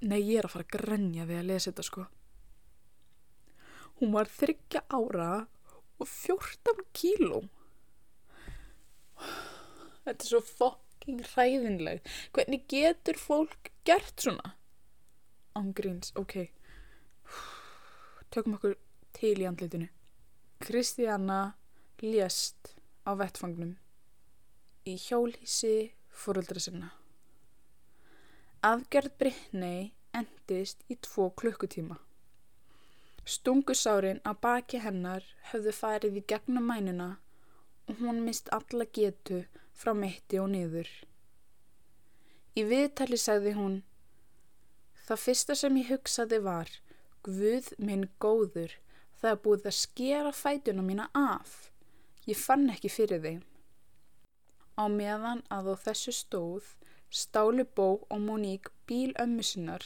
Nei, 0.00 0.20
ég 0.22 0.38
er 0.38 0.46
að 0.46 0.54
fara 0.54 0.66
að 0.68 0.74
grenja 0.76 1.26
við 1.28 1.40
að 1.40 1.48
lesa 1.50 1.70
þetta 1.70 1.86
sko. 1.88 2.04
Hún 4.00 4.14
var 4.14 4.30
þryggja 4.32 4.84
ára 4.88 5.30
og 6.00 6.08
fjórtan 6.08 6.84
kíló. 6.96 7.42
Þetta 10.10 10.26
er 10.26 10.30
svo 10.32 10.40
fokking 10.42 11.20
hræðinleg. 11.22 12.00
Hvernig 12.34 12.64
getur 12.66 13.18
fólk 13.18 13.68
gert 13.86 14.16
svona? 14.18 14.56
Ángríns, 15.54 16.10
ok. 16.18 16.48
Tökum 18.34 18.56
okkur 18.56 18.74
til 19.14 19.36
í 19.38 19.46
andlitinu. 19.46 19.86
Kristjana 20.58 21.54
lést 22.02 22.74
á 23.06 23.14
vettfangnum 23.14 23.76
í 24.90 24.96
hjólísi 24.98 25.92
fóröldra 26.10 26.58
sinna. 26.58 26.90
Afgerð 28.66 29.14
Brittney 29.22 29.92
endist 30.16 30.82
í 30.90 30.98
tvo 31.06 31.30
klukkutíma. 31.38 32.00
Stungusárin 33.22 34.18
á 34.26 34.34
baki 34.34 34.82
hennar 34.82 35.22
höfðu 35.52 35.76
farið 35.78 36.18
í 36.18 36.26
gegnum 36.34 36.66
mænuna 36.66 37.10
og 37.86 38.02
hún 38.02 38.24
mist 38.26 38.50
alla 38.58 38.90
getu 38.98 39.44
frá 39.76 39.94
mitti 39.94 40.40
og 40.42 40.50
niður. 40.54 40.90
Í 42.58 42.66
viðtali 42.66 43.18
sagði 43.20 43.54
hún 43.58 43.80
Það 45.10 45.22
fyrsta 45.24 45.54
sem 45.58 45.76
ég 45.80 45.88
hugsaði 45.90 46.38
var 46.44 46.68
Guð 47.26 47.66
minn 47.82 48.04
góður, 48.22 48.76
það 49.18 49.30
er 49.30 49.40
búið 49.44 49.64
að 49.68 49.74
skera 49.76 50.30
fætuna 50.32 50.84
mína 50.86 51.08
af. 51.18 51.66
Ég 52.24 52.38
fann 52.38 52.70
ekki 52.72 52.88
fyrir 52.88 53.20
þeim. 53.24 53.40
Á 54.80 54.88
meðan 54.88 55.42
að 55.52 55.72
á 55.72 55.82
þessu 55.82 56.14
stóð 56.16 56.70
stálu 57.10 57.66
Bó 57.76 58.06
og 58.06 58.22
Móník 58.22 58.70
bíl 58.88 59.12
ömmu 59.20 59.44
sinnar 59.44 59.84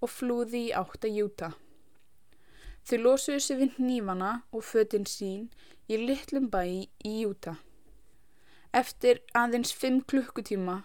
og 0.00 0.10
flúði 0.10 0.64
í 0.70 0.74
átt 0.74 1.06
að 1.06 1.20
júta. 1.20 1.52
Þau 2.88 2.98
losuðu 3.04 3.44
sig 3.44 3.60
við 3.60 3.78
nýfana 3.84 4.32
og 4.50 4.66
fötinn 4.66 5.06
sín 5.06 5.46
í 5.86 6.00
litlum 6.00 6.48
bæi 6.50 6.88
í 7.04 7.14
júta. 7.20 7.54
Eftir 8.74 9.20
aðeins 9.38 9.70
fimm 9.70 10.00
klukkutíma 10.02 10.80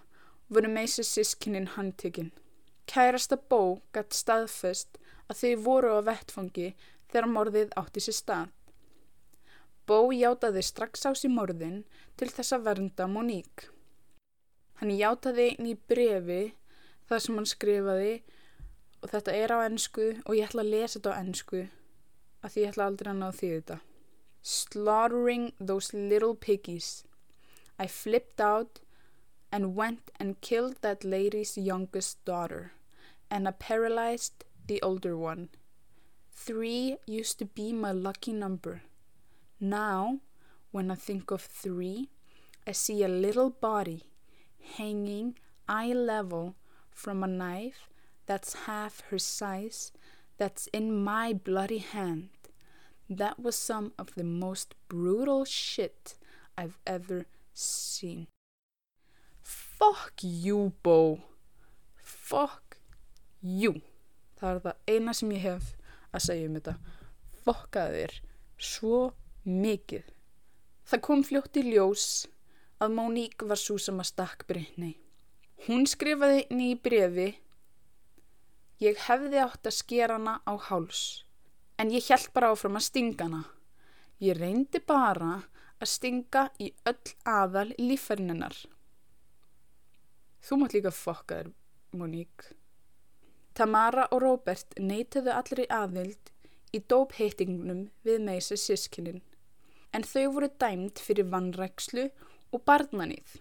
voru 0.53 0.69
meisa 0.69 1.01
sískininn 1.01 1.71
handtekinn. 1.73 2.29
Kærasta 2.85 3.37
Bó 3.49 3.79
gætt 3.95 4.13
staðfest 4.13 4.99
að 5.25 5.39
þau 5.41 5.63
voru 5.65 5.95
á 5.97 5.99
vettfangi 6.05 6.67
þegar 7.09 7.29
morðið 7.33 7.73
átti 7.81 8.03
sér 8.05 8.17
stað. 8.19 8.51
Bó 9.89 10.13
játaði 10.13 10.61
strax 10.67 11.07
á 11.09 11.17
sér 11.17 11.33
morðin 11.33 11.81
til 12.21 12.29
þess 12.29 12.53
að 12.53 12.69
vernda 12.69 13.09
Moník. 13.09 13.65
Hann 14.77 14.93
játaði 14.93 15.49
inn 15.55 15.73
í 15.73 15.75
brefi 15.89 16.53
það 17.09 17.25
sem 17.25 17.41
hann 17.41 17.51
skrifaði 17.55 18.15
og 19.01 19.09
þetta 19.15 19.33
er 19.33 19.57
á 19.57 19.65
ennsku 19.65 20.09
og 20.27 20.37
ég 20.37 20.45
ætla 20.45 20.61
að 20.61 20.73
lesa 20.75 20.99
þetta 20.99 21.17
á 21.17 21.19
ennsku 21.25 21.65
að 22.45 22.53
því 22.53 22.61
ég 22.67 22.73
ætla 22.75 22.89
aldrei 22.91 23.13
að 23.15 23.21
ná 23.25 23.29
því 23.33 23.53
þetta. 23.57 23.83
Slaughtering 24.45 25.53
those 25.57 25.89
little 25.97 26.35
piggies. 26.37 27.08
I 27.79 27.87
flipped 27.87 28.41
out 28.41 28.81
and 29.51 29.75
went 29.75 30.11
and 30.19 30.41
killed 30.41 30.81
that 30.81 31.05
lady's 31.05 31.57
youngest 31.57 32.23
daughter 32.25 32.73
and 33.31 33.47
I 33.47 33.51
paralyzed 33.51 34.43
the 34.67 34.81
older 34.81 35.15
one. 35.17 35.49
Three 36.33 36.97
used 37.05 37.39
to 37.39 37.45
be 37.45 37.71
my 37.71 37.91
lucky 37.91 38.33
number. 38.33 38.81
Now, 39.59 40.19
when 40.71 40.91
I 40.91 40.95
think 40.95 41.31
of 41.31 41.41
three, 41.41 42.09
I 42.67 42.73
see 42.73 43.03
a 43.03 43.07
little 43.07 43.49
body 43.49 44.03
hanging 44.75 45.37
eye 45.67 45.93
level 45.93 46.55
from 46.91 47.23
a 47.23 47.27
knife 47.27 47.89
that's 48.25 48.65
half 48.65 49.01
her 49.09 49.19
size 49.19 49.91
that's 50.37 50.67
in 50.67 51.03
my 51.03 51.33
bloody 51.33 51.79
hand. 51.79 52.29
That 53.09 53.39
was 53.39 53.55
some 53.55 53.93
of 53.97 54.13
the 54.15 54.23
most 54.23 54.75
brutal 54.87 55.45
shit 55.45 56.15
I've 56.57 56.77
ever 56.85 57.25
seen. 57.59 58.27
Fuck 59.43 60.23
you, 60.23 60.71
Bo. 60.83 61.19
Fuck 62.03 62.79
you. 63.41 63.81
Það 64.39 64.55
er 64.55 64.61
það 64.65 64.95
eina 64.95 65.15
sem 65.15 65.35
ég 65.35 65.45
hef 65.47 65.73
að 66.13 66.25
segja 66.27 66.47
um 66.49 66.55
þetta. 66.59 66.75
Fokkaði 67.45 67.99
þér 68.03 68.15
svo 68.69 69.01
mikið. 69.43 70.07
Það 70.89 71.05
kom 71.05 71.25
fljótt 71.27 71.59
í 71.59 71.65
ljós 71.67 72.07
að 72.79 72.95
Móník 72.95 73.45
var 73.45 73.59
svo 73.59 73.77
sem 73.81 73.99
að 73.99 74.09
stakk 74.13 74.47
Brynni. 74.49 74.95
Hún 75.67 75.85
skrifaði 75.89 76.45
inn 76.47 76.63
í 76.63 76.73
brefi 76.79 77.33
Ég 78.79 78.99
hefði 79.09 79.41
átt 79.43 79.67
að 79.67 79.75
skera 79.75 80.15
hana 80.15 80.37
á 80.47 80.55
háls, 80.69 81.25
en 81.75 81.89
ég 81.91 82.05
held 82.07 82.29
bara 82.31 82.53
áfram 82.53 82.77
að 82.79 82.85
stinga 82.85 83.25
hana. 83.25 83.41
Ég 84.23 84.39
reyndi 84.39 84.79
bara 84.79 85.33
að 85.33 85.58
stinga 85.87 86.49
í 86.59 86.71
öll 86.89 87.13
aðal 87.23 87.69
lífverðinnar. 87.79 88.55
Þú 90.43 90.59
mátt 90.59 90.75
líka 90.75 90.91
fokka 90.91 91.39
þér, 91.39 91.51
Móník. 91.95 92.47
Tamara 93.53 94.07
og 94.11 94.23
Róbert 94.23 94.77
neytuðu 94.79 95.33
allir 95.35 95.63
í 95.65 95.69
aðvild 95.73 96.31
í 96.75 96.79
dópheitingnum 96.91 97.89
við 98.07 98.23
meisa 98.23 98.55
sískinin, 98.59 99.21
en 99.91 100.05
þau 100.07 100.31
voru 100.35 100.49
dæmt 100.61 101.01
fyrir 101.03 101.27
vannrækslu 101.31 102.09
og 102.53 102.63
barnanið 102.65 103.39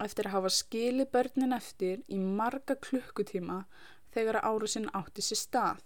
eftir 0.00 0.28
að 0.28 0.36
hafa 0.38 0.50
skili 0.54 1.04
börnin 1.12 1.52
eftir 1.52 2.00
í 2.08 2.18
marga 2.20 2.76
klukkutíma 2.80 3.64
þegar 4.14 4.40
árusinn 4.40 4.88
átti 4.96 5.24
sér 5.24 5.40
stað. 5.42 5.82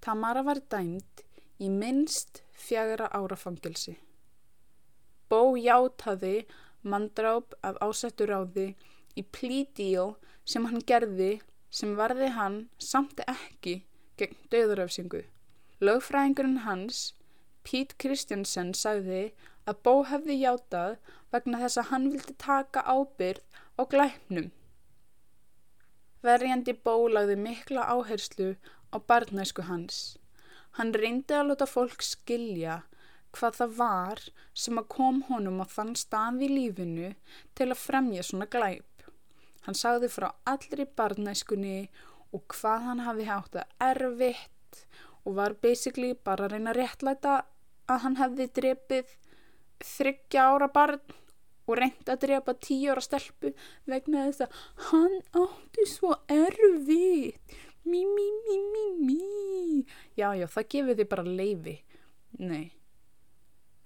Tamara 0.00 0.44
var 0.46 0.62
dæmt 0.70 1.24
í 1.60 1.68
minnst 1.68 2.42
fjagra 2.56 3.10
árafangilsi. 3.12 3.98
Bó 5.28 5.56
játaði 5.56 6.46
mandráp 6.82 7.54
af 7.62 7.76
ásættur 7.84 8.32
á 8.32 8.40
því 8.46 8.66
í 9.18 9.24
plídíl 9.34 10.14
sem 10.44 10.68
hann 10.70 10.84
gerði 10.90 11.32
sem 11.70 11.94
varði 11.98 12.30
hann 12.36 12.58
samt 12.78 13.20
ekki 13.26 13.82
gegn 14.20 14.38
döðuröfsingu. 14.52 15.22
Lögfræðingurinn 15.84 16.64
hans, 16.64 17.14
Pete 17.62 17.94
Christensen, 18.00 18.72
sagði 18.74 19.32
að 19.68 19.82
Bó 19.84 19.94
hefði 20.08 20.38
játað 20.40 20.96
vegna 21.34 21.60
þess 21.62 21.80
að 21.82 21.90
hann 21.92 22.08
vildi 22.14 22.34
taka 22.40 22.82
ábyrð 22.88 23.44
á 23.78 23.82
glæpnum. 23.92 24.48
Verjandi 26.24 26.74
Bó 26.74 27.06
lagði 27.12 27.36
mikla 27.38 27.84
áherslu 27.92 28.54
á 28.90 28.96
barnæsku 28.98 29.68
hans. 29.68 30.16
Hann 30.78 30.94
reyndi 30.94 31.36
að 31.36 31.52
láta 31.52 31.68
fólk 31.68 32.02
skilja 32.02 32.82
hvað 33.36 33.58
það 33.60 33.74
var 33.78 34.22
sem 34.64 34.80
að 34.80 34.90
kom 34.94 35.22
honum 35.28 35.62
á 35.62 35.66
þann 35.68 35.94
stað 35.98 36.44
í 36.46 36.50
lífinu 36.52 37.12
til 37.58 37.68
að 37.68 37.82
fremja 37.82 38.24
svona 38.26 38.48
glæp. 38.50 39.06
Hann 39.66 39.76
sagði 39.76 40.08
frá 40.12 40.30
allri 40.48 40.86
barnæskunni 40.98 41.78
og 42.32 42.44
hvað 42.54 42.88
hann 42.88 43.04
hafi 43.04 43.28
hátt 43.28 43.58
að 43.60 43.86
erfitt 43.90 44.84
og 45.24 45.36
var 45.36 45.56
basically 45.60 46.14
bara 46.14 46.46
að 46.46 46.56
reyna 46.56 46.72
að 46.72 46.80
réttlæta 46.82 47.38
að 47.88 48.04
hann 48.04 48.20
hefði 48.20 48.46
drepið 48.58 49.16
þryggja 49.84 50.44
ára 50.52 50.68
barn 50.72 51.16
og 51.68 51.76
reyndi 51.76 52.12
að 52.12 52.22
drepa 52.24 52.54
tíu 52.64 52.92
ára 52.92 53.04
stelpu 53.04 53.52
vegna 53.88 54.26
þess 54.28 54.46
að 54.46 54.60
hann 54.88 55.16
átti 55.36 55.84
svo 55.88 56.14
erfitt. 56.32 57.56
Mí, 57.88 58.02
mí, 58.04 58.26
mí, 58.44 58.56
mí, 58.72 58.86
mí. 59.06 59.84
Já, 60.16 60.34
já, 60.36 60.44
það 60.50 60.66
gefur 60.74 60.96
þið 60.98 61.08
bara 61.08 61.22
leifi. 61.24 61.76
Nei, 62.38 62.66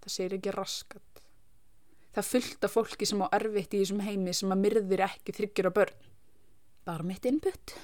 það 0.02 0.14
segir 0.16 0.36
ekki 0.38 0.54
raskat. 0.56 1.22
Það 2.12 2.28
fylgta 2.28 2.68
fólki 2.68 3.08
sem 3.08 3.22
á 3.24 3.26
erfitt 3.32 3.72
í 3.72 3.80
þessum 3.80 4.02
heimi 4.04 4.34
sem 4.36 4.52
að 4.52 4.62
myrðir 4.66 5.04
ekki 5.06 5.34
þryggjur 5.38 5.70
á 5.70 5.76
börn. 5.78 6.10
Bara 6.84 7.06
mitt 7.08 7.24
innbytt. 7.28 7.76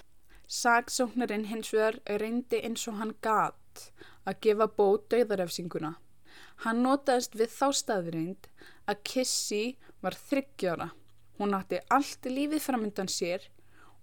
Sagsóknarinn 0.49 1.47
hins 1.49 1.71
vegar 1.73 2.01
reyndi 2.21 2.61
eins 2.65 2.85
og 2.91 2.99
hann 3.01 3.15
gat 3.25 3.89
að 4.29 4.41
gefa 4.45 4.69
bót 4.79 5.09
döðarefsinguna. 5.13 5.95
Hann 6.65 6.83
notaðist 6.85 7.37
við 7.39 7.53
þá 7.55 7.67
staðreind 7.81 8.49
að 8.91 9.03
Kissy 9.07 9.65
var 10.03 10.17
þryggjára. 10.29 10.91
Hún 11.39 11.55
átti 11.55 11.81
allt 11.95 12.27
lífið 12.27 12.65
framöndan 12.65 13.11
sér 13.13 13.47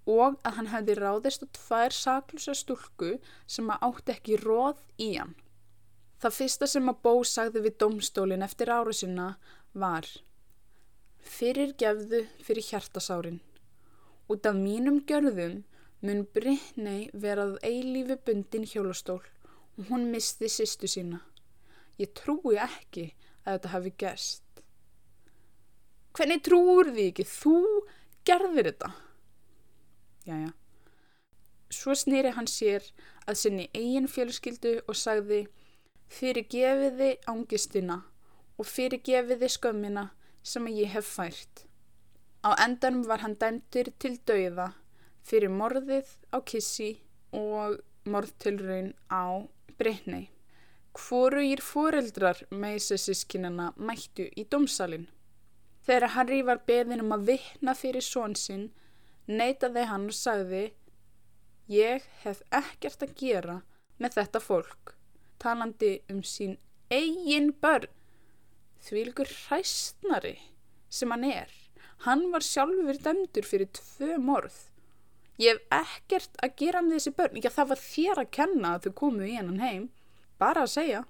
og 0.10 0.38
að 0.46 0.60
hann 0.60 0.72
hefði 0.72 0.96
ráðist 1.00 1.44
á 1.44 1.48
tvær 1.58 1.96
saklusa 1.98 2.54
stúlku 2.56 3.18
sem 3.46 3.70
að 3.74 3.90
átti 3.90 4.16
ekki 4.16 4.40
róð 4.46 4.82
í 5.02 5.16
hann. 5.18 5.36
Það 6.26 6.34
fyrsta 6.34 6.66
sem 6.66 6.88
að 6.90 7.02
Bó 7.06 7.12
sagði 7.30 7.62
við 7.62 7.74
domstólin 7.84 8.42
eftir 8.42 8.72
ára 8.74 8.94
sinna 8.98 9.26
var 9.78 10.08
Fyrir 11.22 11.76
gefðu 11.78 12.24
fyrir 12.42 12.66
hjartasárin. 12.66 13.36
Út 14.34 14.48
af 14.50 14.56
mínum 14.58 15.04
gjörðum 15.06 15.60
mun 16.02 16.24
Brittany 16.34 17.12
verað 17.14 17.60
eilífi 17.62 18.18
bundin 18.26 18.66
hjólastól 18.66 19.20
og 19.22 19.92
hún 19.92 20.08
misti 20.10 20.50
sýstu 20.50 20.90
sína. 20.90 21.20
Ég 22.02 22.10
trúi 22.18 22.58
ekki 22.58 23.12
að 23.44 23.60
þetta 23.60 23.74
hafi 23.76 23.92
gerst. 24.02 24.64
Hvernig 26.18 26.42
trúur 26.48 26.90
því 26.90 27.06
ekki? 27.12 27.28
Þú 27.36 27.60
gerðir 28.26 28.72
þetta. 28.72 28.90
Jæja. 30.26 30.50
Svo 31.70 31.94
snýri 31.94 32.34
hann 32.34 32.50
sér 32.50 32.90
að 33.30 33.40
sinni 33.44 33.70
eigin 33.78 34.10
fjölskyldu 34.10 34.80
og 34.88 34.98
sagði 34.98 35.44
fyrir 36.12 36.48
gefiði 36.52 37.16
ángistina 37.30 38.02
og 38.58 38.68
fyrir 38.70 39.02
gefiði 39.04 39.50
skömmina 39.52 40.10
sem 40.44 40.68
ég 40.72 40.94
hef 40.94 41.10
fært. 41.18 41.66
Á 42.46 42.54
endanum 42.66 43.08
var 43.10 43.24
hann 43.26 43.38
dæmtur 43.42 43.90
til 44.00 44.16
dauða 44.30 44.72
fyrir 45.26 45.50
morðið 45.50 46.12
á 46.30 46.38
Kissi 46.46 46.92
og 47.34 47.82
morðtilraun 48.06 48.94
á 49.10 49.50
Brittany. 49.80 50.30
Hvoru 50.96 51.42
ír 51.44 51.62
foreldrar 51.66 52.40
meisesískinana 52.52 53.74
mættu 53.76 54.30
í 54.38 54.46
domsalinn. 54.48 55.10
Þegar 55.86 56.14
Harry 56.16 56.42
var 56.46 56.62
beðin 56.68 57.04
um 57.04 57.14
að 57.18 57.28
vittna 57.32 57.76
fyrir 57.78 58.06
són 58.06 58.36
sinn, 58.40 58.70
neytaði 59.28 59.84
hann 59.90 60.08
og 60.10 60.18
sagði 60.18 60.64
Ég 61.70 62.06
hef 62.22 62.44
ekkert 62.54 63.04
að 63.04 63.16
gera 63.18 63.56
með 63.98 64.20
þetta 64.20 64.42
fólk, 64.42 64.95
talandi 65.46 65.94
um 66.10 66.24
sín 66.26 66.58
eigin 66.90 67.52
börn. 67.62 67.90
Þvílgur 68.86 69.30
hræstnari 69.30 70.38
sem 70.90 71.12
hann 71.14 71.26
er. 71.30 71.52
Hann 72.06 72.28
var 72.34 72.44
sjálfur 72.46 72.98
dæmdur 73.02 73.48
fyrir 73.48 73.70
tvö 73.74 74.18
morð. 74.22 74.58
Ég 75.42 75.58
hef 75.58 75.64
ekkert 75.74 76.38
að 76.44 76.56
gera 76.62 76.82
með 76.84 77.00
þessi 77.00 77.14
börn. 77.18 77.42
Já, 77.44 77.50
það 77.52 77.72
var 77.72 77.82
þér 77.82 78.22
að 78.22 78.32
kenna 78.38 78.74
að 78.76 78.86
þau 78.86 78.94
komu 79.02 79.28
í 79.28 79.36
hennan 79.36 79.64
heim. 79.64 79.90
Bara 80.40 80.64
að 80.66 80.74
segja. 80.76 81.02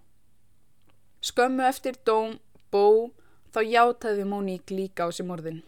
Skömmu 1.25 1.65
eftir 1.65 1.97
dóm, 2.05 2.39
bó, 2.73 3.11
þá 3.53 3.61
játaði 3.65 4.25
Móník 4.29 4.73
líka 4.73 5.07
á 5.07 5.09
sér 5.13 5.29
morðin. 5.29 5.63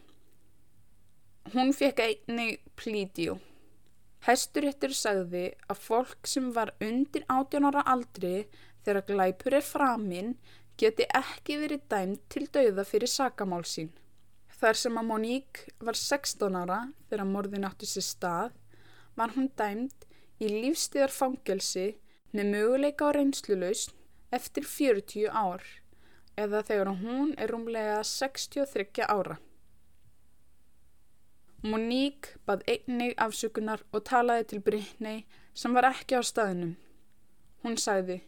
Hún 1.53 1.71
fekk 1.73 2.01
einni 2.03 2.57
plídíu. 2.77 3.37
Hæsturéttur 4.27 4.91
sagði 4.91 5.45
að 5.71 5.83
fólk 5.85 6.27
sem 6.27 6.49
var 6.51 6.73
undir 6.83 7.23
18 7.31 7.67
ára 7.69 7.83
aldri 7.87 8.31
þegar 8.83 9.05
glæpur 9.07 9.55
er 9.55 9.63
framinn 9.63 10.33
geti 10.81 11.05
ekki 11.15 11.55
verið 11.61 11.85
dæmt 11.93 12.25
til 12.33 12.43
dauða 12.51 12.83
fyrir 12.89 13.07
sakamál 13.07 13.63
sín. 13.63 13.93
Þar 14.59 14.79
sem 14.81 14.99
að 14.99 15.07
Monique 15.13 15.71
var 15.79 15.95
16 15.95 16.59
ára 16.59 16.81
þegar 17.07 17.31
morðin 17.31 17.69
átti 17.69 17.87
sér 17.87 18.07
stað 18.09 18.59
var 19.15 19.31
hún 19.37 19.47
dæmt 19.55 20.03
í 20.43 20.51
lífstíðarfangelsi 20.51 21.87
með 22.35 22.51
möguleika 22.51 23.07
á 23.07 23.15
reynslulausn 23.15 23.95
eftir 24.35 24.67
40 24.67 25.31
ár 25.31 25.63
eða 26.35 26.65
þegar 26.67 26.97
hún 26.99 27.31
er 27.39 27.55
rúmlega 27.55 28.01
63 28.03 29.07
ára. 29.07 29.39
Monique 31.67 32.37
bað 32.47 32.63
einnig 32.71 33.15
afsökunar 33.21 33.83
og 33.91 34.05
talaði 34.07 34.47
til 34.51 34.63
Brittany 34.63 35.23
sem 35.57 35.73
var 35.75 35.89
ekki 35.89 36.19
á 36.19 36.23
staðinum. 36.23 36.75
Hún 37.63 37.77
sagði, 37.81 38.21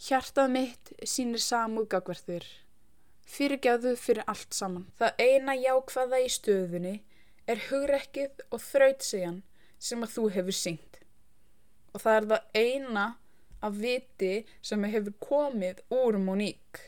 hjartað 0.00 0.52
mitt 0.54 0.92
sínir 1.02 1.42
samúð 1.42 1.90
gagverðir. 1.94 2.46
Fyrirgjáðu 3.26 3.96
fyrir 3.98 4.26
allt 4.30 4.54
saman. 4.54 4.86
Það 4.98 5.22
eina 5.26 5.56
jákvæða 5.58 6.22
í 6.22 6.28
stöðunni 6.30 6.94
er 7.50 7.62
hugrekkið 7.68 8.44
og 8.50 8.62
þrautsegan 8.62 9.40
sem 9.78 10.02
að 10.06 10.14
þú 10.14 10.26
hefur 10.36 10.58
syngt. 10.60 11.00
Og 11.94 12.02
það 12.04 12.18
er 12.18 12.28
það 12.32 12.60
eina 12.62 13.06
af 13.66 13.80
viti 13.80 14.34
sem 14.62 14.84
hefur 14.84 15.16
komið 15.22 15.82
úr 15.94 16.20
Móník. 16.22 16.82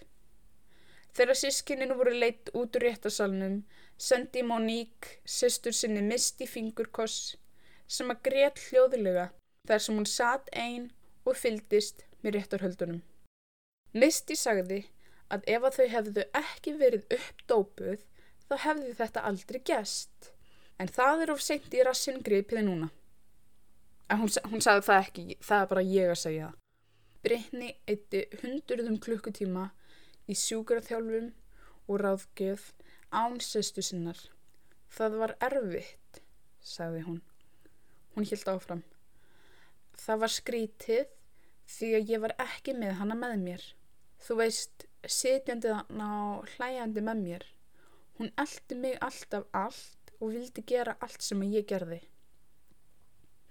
Þegar 1.19 1.35
sískinin 1.35 1.97
voru 1.99 2.13
leitt 2.15 2.53
út 2.55 2.77
úr 2.79 2.85
réttasalunum 2.87 3.63
sendi 3.99 4.45
Móník 4.47 5.09
sestur 5.27 5.75
sinni 5.75 6.03
misti 6.07 6.47
fingurkoss 6.47 7.33
sem 7.91 8.13
að 8.13 8.21
greiðt 8.29 8.61
hljóðilega 8.69 9.25
þar 9.67 9.83
sem 9.83 9.99
hún 9.99 10.07
satt 10.07 10.53
einn 10.55 10.85
og 11.27 11.35
fyldist 11.41 12.05
með 12.23 12.39
réttarhöldunum. 12.39 13.01
Misti 13.99 14.37
sagði 14.39 14.85
að 15.35 15.49
ef 15.57 15.67
að 15.67 15.79
þau 15.79 15.89
hefðu 15.97 16.25
ekki 16.39 16.75
verið 16.79 17.17
uppdópuð 17.19 18.05
þá 18.47 18.55
hefði 18.69 18.95
þetta 19.01 19.25
aldrei 19.33 19.61
gæst. 19.73 20.31
En 20.79 20.87
það 20.87 21.25
er 21.25 21.33
of 21.35 21.43
seint 21.43 21.75
í 21.75 21.83
rassin 21.83 22.23
gripiði 22.23 22.63
núna. 22.69 22.93
En 24.09 24.23
hún, 24.23 24.31
hún 24.53 24.63
sagði 24.63 24.87
það 24.87 25.03
ekki, 25.03 25.27
það 25.43 25.65
er 25.65 25.71
bara 25.75 25.87
ég 25.89 26.13
að 26.13 26.21
segja 26.23 26.47
það. 26.47 26.63
Brittany 27.27 27.73
eitti 27.91 28.21
hundruðum 28.45 29.01
klukkutíma 29.03 29.65
í 30.29 30.37
sjúkraþjálfum 30.37 31.31
og 31.89 32.01
ráðgjöf 32.03 32.73
án 33.11 33.41
sestu 33.41 33.83
sinnar. 33.85 34.19
Það 34.93 35.17
var 35.23 35.35
erfitt, 35.45 36.21
sagði 36.61 37.05
hún. 37.07 37.21
Hún 38.15 38.29
hilt 38.29 38.49
áfram. 38.51 38.83
Það 39.99 40.21
var 40.25 40.35
skrítið 40.35 41.15
því 41.69 41.93
að 41.99 42.13
ég 42.13 42.23
var 42.25 42.35
ekki 42.45 42.75
með 42.77 42.99
hana 43.01 43.17
með 43.19 43.37
mér. 43.45 43.65
Þú 44.25 44.37
veist, 44.43 44.87
sitjandi 45.07 45.73
þarna 45.73 46.11
og 46.25 46.53
hlæjandi 46.57 47.05
með 47.05 47.25
mér. 47.25 47.49
Hún 48.19 48.33
eldi 48.43 48.79
mig 48.79 48.97
alltaf 49.05 49.47
allt 49.55 50.15
og 50.19 50.33
vildi 50.35 50.65
gera 50.67 50.97
allt 51.05 51.23
sem 51.23 51.43
ég 51.47 51.69
gerði. 51.71 52.01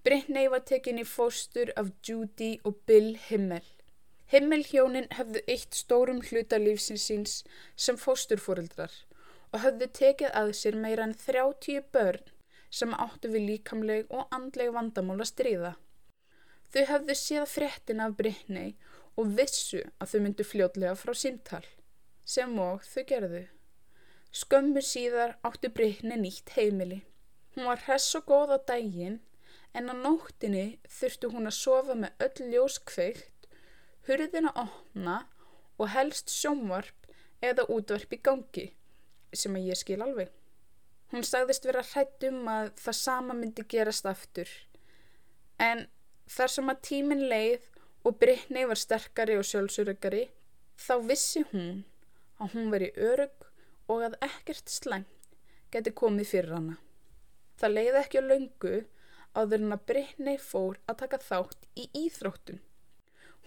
Brittany 0.04 0.48
var 0.52 0.64
tekinni 0.68 1.04
fóstur 1.08 1.72
af 1.76 1.92
Judy 2.04 2.58
og 2.64 2.76
Bill 2.88 3.16
Himmel. 3.28 3.64
Himmelhjónin 4.32 5.08
höfðu 5.16 5.42
eitt 5.48 5.76
stórum 5.78 6.20
hluta 6.30 6.58
lífsinsins 6.60 7.44
sem 7.76 8.00
fósturfóreldrar 8.00 8.92
og 9.54 9.62
höfðu 9.64 9.88
tekið 10.00 10.34
að 10.36 10.54
sér 10.60 10.76
meira 10.76 11.06
en 11.08 11.16
30 11.22 11.86
börn 11.96 12.34
sem 12.80 12.96
áttu 13.06 13.32
við 13.32 13.46
líkamleg 13.52 14.12
og 14.12 14.28
andleg 14.36 14.74
vandamál 14.76 15.22
að 15.22 15.30
stríða. 15.32 15.74
Þau 16.74 16.84
höfðu 16.90 17.16
séð 17.16 17.46
fréttin 17.54 18.04
af 18.04 18.18
Brittany 18.20 18.74
og 19.16 19.32
vissu 19.38 19.86
að 19.98 20.12
þau 20.12 20.20
myndu 20.26 20.46
fljótlega 20.48 20.98
frá 21.00 21.14
síntal, 21.16 21.64
sem 22.28 22.60
og 22.60 22.84
þau 22.84 23.04
gerðu. 23.12 23.46
Skömmu 24.36 24.84
síðar 24.84 25.38
áttu 25.48 25.72
Brittany 25.72 26.20
nýtt 26.20 26.52
heimili. 26.58 27.00
Hún 27.56 27.72
var 27.72 27.80
hress 27.88 28.12
og 28.20 28.28
góð 28.28 28.54
á 28.54 28.60
daginn 28.74 29.22
en 29.74 29.88
á 29.88 29.96
nóttinni 29.96 30.82
þurftu 31.00 31.32
hún 31.32 31.48
að 31.48 31.60
sofa 31.62 31.96
með 31.96 32.28
öll 32.28 32.52
ljós 32.52 32.78
kveikt, 32.92 33.32
hurðina 34.08 34.54
opna 34.56 35.18
og 35.78 35.92
helst 35.94 36.32
sjómvarp 36.34 37.08
eða 37.44 37.68
útvarp 37.72 38.14
í 38.16 38.22
gangi, 38.24 38.66
sem 39.34 39.56
að 39.56 39.70
ég 39.72 39.80
skil 39.80 40.02
alveg. 40.02 40.32
Hún 41.12 41.24
sagðist 41.24 41.68
vera 41.68 41.84
hrætt 41.86 42.26
um 42.28 42.48
að 42.52 42.72
það 42.82 42.98
sama 43.00 43.36
myndi 43.38 43.64
gerast 43.70 44.08
aftur, 44.10 44.50
en 45.60 45.86
þar 46.28 46.52
sem 46.52 46.74
að 46.74 46.82
tímin 46.90 47.28
leið 47.32 47.70
og 48.08 48.18
Brittany 48.20 48.66
var 48.68 48.80
sterkari 48.80 49.38
og 49.40 49.48
sjálfsöryggari, 49.48 50.26
þá 50.76 50.94
vissi 51.08 51.44
hún 51.52 51.86
að 52.42 52.58
hún 52.58 52.74
veri 52.74 52.92
örug 52.96 53.48
og 53.88 54.04
að 54.10 54.18
ekkert 54.28 54.70
slæmt 54.72 55.32
geti 55.72 55.94
komið 55.96 56.32
fyrir 56.34 56.56
hana. 56.58 56.78
Það 57.58 57.74
leiði 57.74 58.00
ekki 58.02 58.22
á 58.22 58.30
löngu 58.30 58.76
áður 59.38 59.64
en 59.64 59.76
að 59.76 59.86
Brittany 59.90 60.36
fór 60.42 60.80
að 60.88 61.00
taka 61.04 61.20
þátt 61.24 61.68
í 61.76 61.88
íþróttum. 62.06 62.60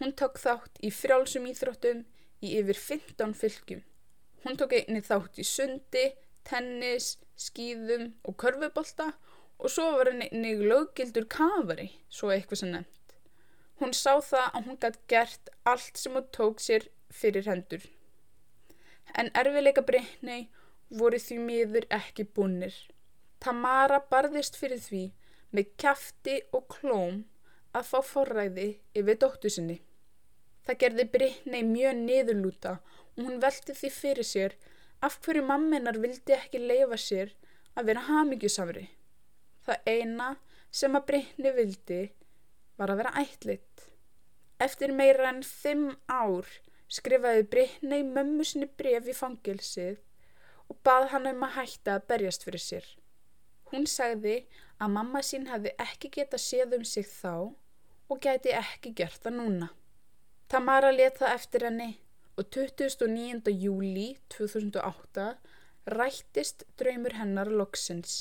Hún 0.00 0.14
tók 0.16 0.38
þátt 0.40 0.78
í 0.80 0.88
frjálsum 0.96 1.44
íþróttum 1.50 1.98
í 2.40 2.54
yfir 2.56 2.78
15 2.80 3.34
fylgjum. 3.36 3.82
Hún 4.44 4.56
tók 4.56 4.72
einni 4.72 5.02
þátt 5.04 5.36
í 5.42 5.44
sundi, 5.44 6.06
tennis, 6.48 7.18
skýðum 7.36 8.06
og 8.24 8.38
körfubolta 8.40 9.10
og 9.60 9.68
svo 9.68 9.90
var 9.98 10.08
henni 10.08 10.30
einni 10.30 10.54
löggildur 10.70 11.26
kafari, 11.28 11.90
svo 12.08 12.30
eitthvað 12.32 12.62
sem 12.62 12.72
nefnt. 12.72 13.16
Hún 13.80 13.92
sá 13.96 14.14
það 14.24 14.46
að 14.46 14.70
hún 14.70 14.78
gætt 14.80 14.96
gert 15.12 15.52
allt 15.68 16.00
sem 16.00 16.16
hún 16.16 16.30
tók 16.32 16.64
sér 16.64 16.88
fyrir 17.12 17.44
hendur. 17.50 17.84
En 19.20 19.28
erfileika 19.36 19.84
breytni 19.84 20.46
voru 20.88 21.20
því 21.20 21.38
miður 21.44 21.88
ekki 21.92 22.24
búnir. 22.24 22.72
Tamara 23.40 24.00
barðist 24.10 24.56
fyrir 24.56 24.80
því 24.80 25.04
með 25.52 25.76
kæfti 25.84 26.40
og 26.56 26.68
klóm 26.72 27.24
að 27.76 27.92
fá 27.92 28.00
forræði 28.14 28.68
yfir 28.96 29.20
dóttu 29.20 29.52
sinni. 29.52 29.80
Það 30.70 30.76
gerði 30.78 31.04
Brittany 31.10 31.60
mjög 31.66 31.96
niðurlúta 31.98 32.72
og 32.78 33.24
hún 33.26 33.40
velti 33.42 33.74
því 33.74 33.88
fyrir 33.90 34.26
sér 34.28 34.52
af 35.02 35.16
hverju 35.24 35.40
mamminar 35.42 35.96
vildi 35.98 36.36
ekki 36.36 36.60
leifa 36.62 36.98
sér 37.04 37.32
að 37.74 37.88
vera 37.88 38.04
hamingjusamri. 38.06 38.84
Það 39.66 39.90
eina 39.90 40.28
sem 40.70 40.94
að 40.94 41.08
Brittany 41.08 41.52
vildi 41.56 41.98
var 42.78 42.92
að 42.94 43.02
vera 43.02 43.24
ætlitt. 43.24 43.82
Eftir 44.62 44.94
meira 44.94 45.32
en 45.32 45.42
fimm 45.48 45.88
ár 46.06 46.46
skrifaði 46.86 47.48
Brittany 47.56 48.04
mömmu 48.06 48.46
sinni 48.46 48.70
bref 48.70 49.10
í 49.10 49.18
fangilsið 49.24 49.98
og 50.70 50.78
bað 50.86 51.08
hann 51.16 51.28
um 51.32 51.44
að 51.48 51.56
hætta 51.58 51.98
að 51.98 52.06
berjast 52.14 52.46
fyrir 52.46 52.66
sér. 52.68 52.86
Hún 53.74 53.90
sagði 53.90 54.44
að 54.78 54.94
mamma 55.00 55.26
sín 55.26 55.50
hefði 55.50 55.74
ekki 55.88 56.14
geta 56.20 56.38
séð 56.38 56.78
um 56.78 56.88
sig 56.94 57.10
þá 57.10 57.34
og 58.06 58.22
gæti 58.22 58.54
ekki 58.62 58.94
gert 59.02 59.18
það 59.26 59.38
núna. 59.42 59.72
Tamara 60.50 60.88
let 60.90 61.20
það 61.20 61.32
eftir 61.36 61.62
henni 61.62 61.92
og 62.40 62.48
29. 62.50 63.52
júli 63.54 64.06
2008 64.34 65.26
rættist 65.94 66.64
draumur 66.80 67.14
hennar 67.14 67.46
loksins 67.60 68.16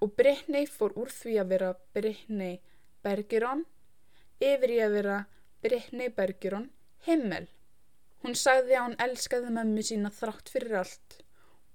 og 0.00 0.14
Brittany 0.16 0.62
fór 0.64 0.94
úr 1.02 1.12
því 1.12 1.34
að 1.42 1.50
vera 1.50 1.68
Brittany 1.96 2.54
Bergeron 3.04 3.66
yfir 4.40 4.72
í 4.72 4.78
að 4.86 4.96
vera 4.96 5.18
Brittany 5.66 6.08
Bergeron 6.16 6.70
Himmel. 7.04 7.50
Hún 8.24 8.40
sagði 8.40 8.78
að 8.78 8.86
hún 8.86 8.98
elskaði 9.08 9.52
mömmu 9.58 9.84
sína 9.84 10.14
þrátt 10.22 10.48
fyrir 10.54 10.78
allt 10.80 11.18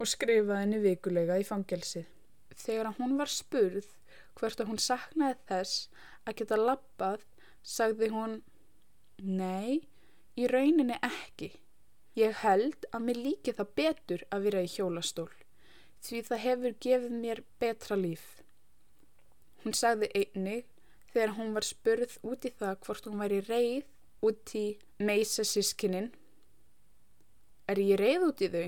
og 0.01 0.09
skrifaði 0.09 0.63
henni 0.63 0.81
vikulega 0.87 1.37
í 1.37 1.45
fangelsið. 1.45 2.09
Þegar 2.57 2.95
hún 2.97 3.13
var 3.21 3.29
spurð 3.29 3.93
hvert 4.41 4.57
að 4.57 4.73
hún 4.73 4.81
saknaði 4.81 5.37
þess 5.53 5.85
að 6.25 6.41
geta 6.41 6.57
lappað, 6.57 7.21
sagði 7.61 8.09
hún 8.17 8.39
Nei, 9.19 9.83
í 10.39 10.47
rauninni 10.47 10.95
ekki. 11.03 11.51
Ég 12.19 12.41
held 12.43 12.87
að 12.93 13.05
mér 13.05 13.21
líki 13.27 13.53
það 13.55 13.75
betur 13.79 14.25
að 14.33 14.47
vera 14.47 14.63
í 14.65 14.71
hjólastól 14.71 15.29
því 16.03 16.21
það 16.27 16.43
hefur 16.45 16.75
gefið 16.85 17.15
mér 17.23 17.41
betra 17.59 17.97
líf. 17.99 18.25
Hún 19.63 19.75
sagði 19.75 20.09
einnig 20.15 20.67
þegar 21.11 21.35
hún 21.35 21.53
var 21.55 21.67
spurð 21.67 22.15
út 22.23 22.47
í 22.47 22.51
það 22.55 22.77
hvort 22.85 23.09
hún 23.09 23.19
væri 23.19 23.39
reið 23.47 24.27
út 24.29 24.53
í 24.55 24.65
meisa 25.03 25.45
sískinin. 25.47 26.11
Er 27.69 27.81
ég 27.81 27.99
reið 27.99 28.27
út 28.29 28.43
í 28.45 28.51
þau? 28.53 28.67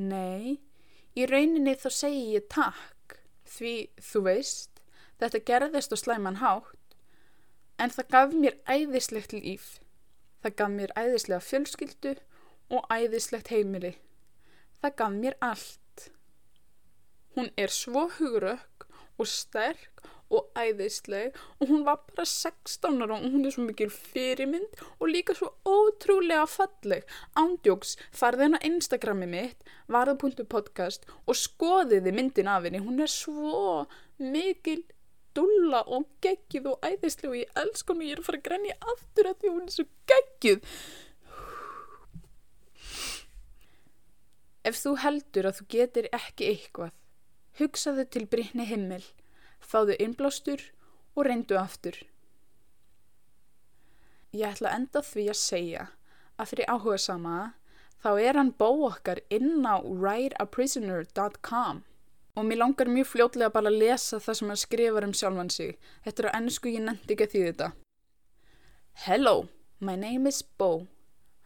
Nei, 0.00 0.58
í 1.18 1.26
rauninni 1.26 1.74
þá 1.76 1.88
segi 1.92 2.22
ég 2.36 2.46
takk, 2.52 3.18
því 3.44 3.74
þú 3.98 4.22
veist, 4.28 4.82
þetta 5.18 5.42
gerðist 5.50 5.94
á 5.94 5.96
slæman 5.98 6.40
hátt, 6.40 6.94
en 7.80 7.90
það 7.90 8.10
gaf 8.14 8.36
mér 8.36 8.58
æðislegt 8.70 9.34
líf. 9.34 9.80
Það 10.40 10.56
gaf 10.60 10.72
mér 10.74 10.94
æðislega 10.96 11.40
fjölskyldu 11.44 12.14
og 12.70 12.86
æðislegt 12.94 13.50
heimili. 13.52 13.94
Það 14.80 14.96
gaf 15.02 15.16
mér 15.16 15.36
allt. 15.44 16.06
Hún 17.36 17.50
er 17.60 17.72
svo 17.72 18.06
hugrökk 18.18 18.86
og 19.20 19.28
sterk 19.28 20.00
og 20.30 20.46
æðisleg 20.54 21.34
og 21.58 21.68
hún 21.68 21.82
var 21.86 21.98
bara 22.08 22.24
16 22.24 23.02
ára 23.02 23.18
og 23.18 23.32
hún 23.34 23.46
er 23.46 23.54
svo 23.54 23.66
mikil 23.66 23.90
fyrirmynd 23.90 24.82
og 24.98 25.10
líka 25.10 25.34
svo 25.34 25.50
ótrúlega 25.66 26.46
falleg. 26.48 27.04
Ándjóks 27.34 27.96
farði 28.14 28.46
henn 28.46 28.58
á 28.58 28.66
Instagrami 28.70 29.28
mitt, 29.30 29.58
varða.podcast 29.90 31.06
og 31.26 31.36
skoðiði 31.36 32.14
myndin 32.14 32.50
af 32.50 32.64
henni. 32.64 32.82
Hún 32.82 33.02
er 33.02 33.10
svo 33.10 33.84
mikil 34.18 34.84
dulla 35.36 35.84
og 35.86 36.08
geggið 36.24 36.68
og 36.72 36.86
æðisleg 36.86 37.30
og 37.30 37.38
ég 37.38 37.62
elsk 37.62 37.92
hún 37.92 38.02
og 38.02 38.08
ég 38.08 38.16
er 38.16 38.22
að 38.22 38.28
fara 38.28 38.40
að 38.40 38.46
grenja 38.48 38.76
aftur 38.94 39.30
að 39.30 39.38
því 39.40 39.54
hún 39.54 39.66
er 39.66 39.76
svo 39.76 39.86
geggið. 40.10 40.74
Ef 44.70 44.76
þú 44.76 44.96
heldur 45.04 45.48
að 45.48 45.60
þú 45.60 45.68
getur 45.72 46.10
ekki 46.16 46.50
eitthvað, 46.50 46.92
hugsaðu 47.60 48.04
til 48.12 48.26
Brynni 48.30 48.66
Himmel 48.68 49.06
fáðu 49.70 49.94
innblástur 50.02 50.62
og 51.14 51.26
reyndu 51.26 51.58
aftur. 51.60 51.96
Ég 54.34 54.52
ætla 54.52 54.74
enda 54.76 55.02
því 55.02 55.24
að 55.30 55.40
segja 55.40 55.86
að 56.38 56.48
fyrir 56.52 56.70
áhuga 56.70 56.98
sama 57.02 57.38
þá 58.02 58.10
er 58.22 58.38
hann 58.38 58.52
bó 58.56 58.70
okkar 58.88 59.20
inn 59.32 59.66
á 59.66 59.82
writeaprisoner.com 59.82 61.82
og 62.34 62.46
mér 62.46 62.60
langar 62.62 62.88
mjög 62.88 63.06
fljótlega 63.06 63.50
bara 63.52 63.70
að 63.70 63.80
lesa 63.82 64.20
það 64.20 64.38
sem 64.38 64.48
hann 64.52 64.62
skrifar 64.62 65.06
um 65.06 65.14
sjálfan 65.14 65.50
sig. 65.50 65.78
Þetta 66.04 66.22
er 66.22 66.28
á 66.30 66.36
ennsku 66.38 66.72
ég 66.72 66.84
nefndi 66.84 67.14
ekki 67.14 67.26
að 67.26 67.34
því 67.34 67.44
þetta. 67.48 67.70
Hello, 69.06 69.48
my 69.80 69.96
name 69.96 70.28
is 70.28 70.42
Bo. 70.42 70.86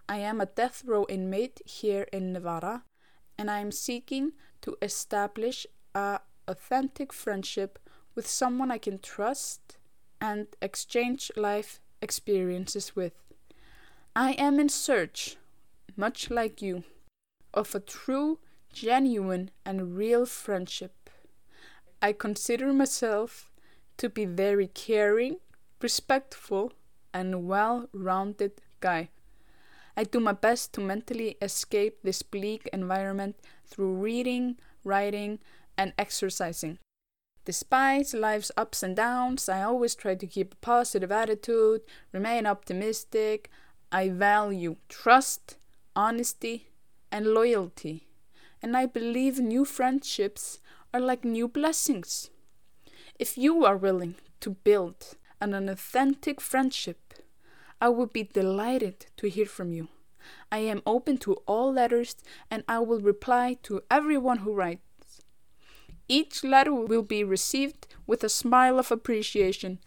I 0.09 0.19
am 0.19 0.41
a 0.41 0.47
death 0.47 0.85
row 0.85 1.07
inmate 1.09 1.63
here 1.65 2.07
in 2.13 2.33
Nevada 2.33 2.83
and 3.39 3.51
I 3.51 3.61
am 3.61 3.73
seeking 3.73 4.33
to 4.61 4.77
establish 4.83 5.67
a 5.95 6.21
authentic 6.47 7.13
friendship 7.13 7.79
with 8.15 8.27
someone 8.29 8.71
I 8.71 8.79
can 8.79 8.99
trust 8.99 9.79
and 10.21 10.47
exchange 10.61 11.31
life 11.37 11.81
experiences 12.03 12.95
with. 12.95 13.15
I 14.15 14.33
am 14.33 14.61
in 14.61 14.69
search, 14.69 15.37
much 15.97 16.31
like 16.31 16.63
you, 16.63 16.85
of 17.53 17.75
a 17.75 17.81
true, 17.81 18.39
genuine, 18.75 19.51
and 19.65 19.97
real 19.97 20.27
friendship. 20.27 21.09
I 22.03 22.13
consider 22.13 22.73
myself 22.73 23.51
to 23.97 24.09
be 24.09 24.25
very 24.27 24.67
caring, 24.67 25.37
respectful, 25.81 26.73
and 27.13 27.47
well 27.47 27.89
rounded 27.93 28.61
guy. 28.81 29.11
I 29.97 30.05
do 30.05 30.19
my 30.19 30.33
best 30.33 30.73
to 30.75 30.81
mentally 30.81 31.37
escape 31.41 31.99
this 32.03 32.23
bleak 32.23 32.69
environment 32.73 33.37
through 33.65 33.95
reading, 33.95 34.59
writing, 34.83 35.39
and 35.79 35.93
exercising. 35.97 36.79
Despite 37.45 38.13
life's 38.13 38.51
ups 38.57 38.83
and 38.83 38.97
downs, 38.97 39.49
I 39.49 39.63
always 39.63 39.95
try 39.95 40.15
to 40.17 40.27
keep 40.27 40.55
a 40.55 40.57
positive 40.57 41.13
attitude, 41.13 41.83
remain 42.13 42.47
optimistic. 42.47 43.51
I 43.93 44.09
value 44.09 44.77
trust, 44.89 45.59
honesty, 45.95 46.69
and 47.13 47.27
loyalty. 47.29 48.09
And 48.65 48.79
I 48.79 48.87
believe 48.87 49.39
new 49.39 49.67
friendships 49.67 50.59
are 50.95 51.01
like 51.01 51.23
new 51.23 51.49
blessings. 51.49 52.31
If 53.19 53.37
you 53.37 53.63
are 53.67 53.77
willing 53.77 54.15
to 54.41 54.57
build 54.65 55.19
an, 55.39 55.53
an 55.53 55.69
authentic 55.69 56.41
friendship, 56.41 57.13
I 57.79 57.91
would 57.91 58.15
be 58.15 58.23
delighted 58.23 59.05
to 59.19 59.29
hear 59.29 59.45
from 59.45 59.75
you. 59.75 59.89
I 60.51 60.61
am 60.61 60.81
open 60.87 61.19
to 61.19 61.35
all 61.47 61.75
letters 61.75 62.17
and 62.51 62.65
I 62.67 62.79
will 62.79 63.01
reply 63.01 63.59
to 63.65 63.83
everyone 63.91 64.39
who 64.39 64.55
writes. 64.55 65.21
Each 66.09 66.43
letter 66.43 66.73
will 66.73 67.03
be 67.03 67.23
received 67.23 67.87
with 68.07 68.25
a 68.25 68.31
smile 68.31 68.79
of 68.79 68.91
appreciation. 68.91 69.79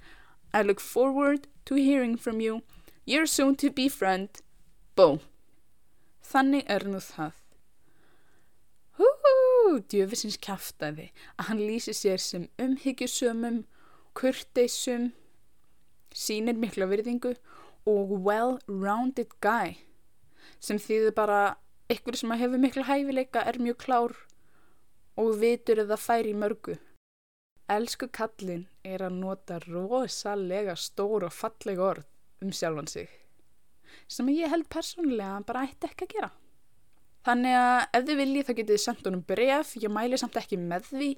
I 0.53 0.61
look 0.61 0.79
forward 0.79 1.47
to 1.65 1.73
hearing 1.73 2.15
from 2.15 2.41
you. 2.41 2.61
Your 3.05 3.25
soon 3.25 3.55
to 3.55 3.71
be 3.71 3.89
friend, 3.89 4.29
Bo. 4.95 5.19
Þannig 6.21 6.69
er 6.69 6.85
nú 6.85 7.01
það. 7.01 7.33
Húhú, 9.77 9.85
djöfisins 9.93 10.39
kæftæði 10.41 11.11
að 11.37 11.47
hann 11.51 11.59
lýsi 11.61 11.93
sér 11.93 12.17
sem 12.17 12.47
umhyggjusömmum, 12.57 13.59
kurteisum, 14.17 15.11
sínir 16.09 16.57
mikla 16.57 16.87
virðingu 16.89 17.35
og 17.85 18.15
well-rounded 18.25 19.35
guy 19.39 19.77
sem 20.57 20.81
þýðir 20.81 21.13
bara 21.13 21.41
ykkur 21.93 22.17
sem 22.17 22.33
hefur 22.33 22.57
mikla 22.57 22.87
hæfileika 22.89 23.43
er 23.45 23.61
mjög 23.61 23.77
klár 23.85 24.15
og 25.15 25.37
vitur 25.43 25.83
eða 25.83 25.99
fær 26.01 26.25
í 26.25 26.33
mörgu. 26.33 26.79
Elsku 27.69 28.09
kallin 28.09 28.65
er 28.81 29.05
að 29.05 29.21
nota 29.21 29.59
rosalega 29.67 30.73
stór 30.73 31.27
og 31.29 31.37
falleg 31.37 31.77
orð 31.77 32.09
um 32.41 32.49
sjálfan 32.49 32.89
sig 32.89 33.13
sem 34.09 34.33
ég 34.33 34.49
held 34.49 34.65
persónulega 34.73 35.45
bara 35.45 35.67
ætti 35.69 35.85
ekki 35.85 36.09
að 36.09 36.13
gera. 36.17 36.33
Þannig 37.27 37.55
að 37.59 37.79
ef 37.99 38.03
þið 38.07 38.19
viljið 38.21 38.45
þá 38.47 38.51
getið 38.53 38.73
þið 38.73 38.83
sendt 38.85 39.07
honum 39.09 39.23
bref, 39.27 39.71
ég 39.81 39.91
mæli 39.91 40.19
samt 40.19 40.37
ekki 40.39 40.59
með 40.61 40.91
því. 40.93 41.09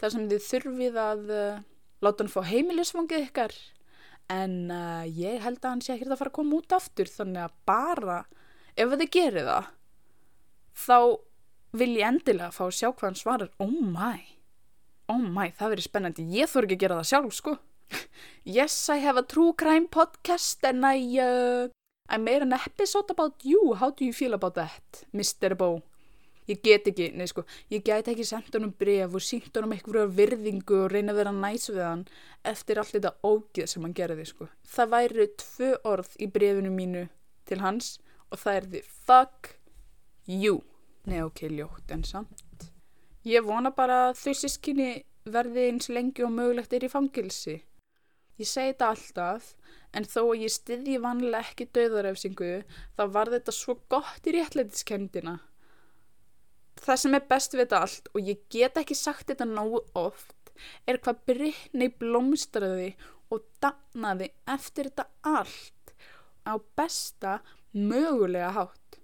Þar 0.00 0.14
sem 0.14 0.28
þið 0.30 0.46
þurfið 0.46 1.00
að 1.02 1.32
uh, 1.36 1.58
láta 2.04 2.24
hann 2.24 2.32
fá 2.32 2.40
heimilisfangið 2.48 3.26
ykkar. 3.26 3.56
En 4.32 4.54
uh, 4.72 5.04
ég 5.04 5.42
held 5.44 5.60
að 5.60 5.74
hann 5.74 5.84
sé 5.84 5.92
ekki 5.94 6.08
að 6.08 6.20
fara 6.22 6.32
að 6.32 6.38
koma 6.40 6.60
út 6.62 6.76
aftur. 6.78 7.12
Þannig 7.12 7.44
að 7.44 7.58
bara 7.68 8.22
ef 8.78 8.94
þið 8.94 9.10
gerir 9.18 9.48
það 9.50 9.74
þá 10.78 10.98
vil 11.78 11.94
ég 11.98 12.08
endilega 12.08 12.54
fá 12.54 12.64
að 12.68 12.76
sjá 12.78 12.88
hvað 12.88 13.08
hann 13.10 13.18
svarar. 13.20 13.50
Oh 13.60 13.72
my, 13.72 14.20
oh 15.12 15.20
my, 15.20 15.50
það 15.58 15.74
verður 15.74 15.88
spennandi. 15.88 16.28
Ég 16.38 16.50
þurfi 16.50 16.70
ekki 16.70 16.78
að 16.78 16.84
gera 16.86 17.00
það 17.02 17.10
sjálf 17.12 17.40
sko. 17.40 17.58
Yes, 18.48 18.74
I 18.88 19.02
have 19.04 19.20
a 19.20 19.22
true 19.22 19.52
crime 19.52 19.88
podcast 19.92 20.64
and 20.64 20.86
I 20.86 21.20
uh, 21.20 21.68
I 22.08 22.16
made 22.16 22.42
an 22.42 22.52
episode 22.52 23.10
about 23.10 23.44
you 23.44 23.74
how 23.74 23.90
do 23.90 24.04
you 24.04 24.12
feel 24.12 24.34
about 24.34 24.54
that, 24.54 25.04
Mr. 25.12 25.56
Bo 25.56 25.82
ég 26.48 26.62
get 26.64 26.88
ekki, 26.88 27.10
nei 27.16 27.28
sko, 27.28 27.44
ég 27.72 27.84
get 27.84 28.08
ekki 28.08 28.24
sendt 28.26 28.54
honum 28.56 28.72
bref 28.80 29.14
og 29.16 29.24
sínt 29.24 29.52
honum 29.56 29.74
eitthvað 29.76 30.14
virðingu 30.16 30.80
og 30.84 30.92
reyna 30.92 31.12
að 31.12 31.20
vera 31.20 31.34
næs 31.36 31.68
við 31.70 31.84
hann 31.84 32.04
eftir 32.48 32.80
allt 32.80 32.94
þetta 32.96 33.14
ógið 33.28 33.68
sem 33.68 33.84
hann 33.84 33.96
gerði 33.96 34.26
sko. 34.30 34.48
Það 34.64 34.92
væri 34.94 35.28
tvö 35.42 35.70
orð 35.92 36.16
í 36.16 36.30
brefinu 36.32 36.72
mínu 36.72 37.04
til 37.48 37.60
hans 37.64 37.98
og 38.32 38.40
það 38.40 38.60
er 38.60 38.68
því 38.72 38.82
fuck 38.88 39.52
you. 40.28 40.62
Nei 41.08 41.20
ok, 41.24 41.44
ljótt 41.52 41.92
en 41.92 42.04
samt. 42.04 42.68
Ég 43.28 43.44
vona 43.44 43.72
bara 43.76 44.08
að 44.08 44.18
þau 44.22 44.34
sískinni 44.40 44.90
verði 45.28 45.68
eins 45.68 45.90
lengi 45.92 46.24
og 46.24 46.32
mögulegt 46.32 46.72
er 46.72 46.86
í 46.86 46.92
fangilsi. 46.92 47.58
Ég 48.38 48.48
segi 48.48 48.72
þetta 48.72 48.92
alltaf, 48.94 49.52
en 49.96 50.06
þó 50.08 50.20
að 50.22 50.42
ég 50.44 50.54
styðji 50.54 50.96
vanlega 51.02 51.42
ekki 51.44 51.68
döðarefsingu, 51.76 52.50
þá 52.96 53.02
var 53.14 53.32
þetta 53.34 53.54
svo 53.54 53.78
gott 53.92 54.26
í 54.28 54.34
réttlætiskendina. 54.36 55.38
Það 56.78 57.00
sem 57.02 57.16
er 57.18 57.28
best 57.30 57.54
við 57.54 57.64
þetta 57.64 57.80
allt, 57.84 58.10
og 58.14 58.28
ég 58.32 58.42
get 58.52 58.78
ekki 58.80 58.96
sagt 58.98 59.30
þetta 59.30 59.48
nógu 59.48 59.82
oft, 59.98 60.52
er 60.86 61.00
hvað 61.02 61.24
Brittany 61.30 61.88
blómstraði 62.00 62.92
og 63.34 63.44
dannaði 63.62 64.30
eftir 64.48 64.90
þetta 64.90 65.08
allt 65.26 65.94
á 66.48 66.54
besta 66.78 67.38
mögulega 67.72 68.52
hátt. 68.56 69.00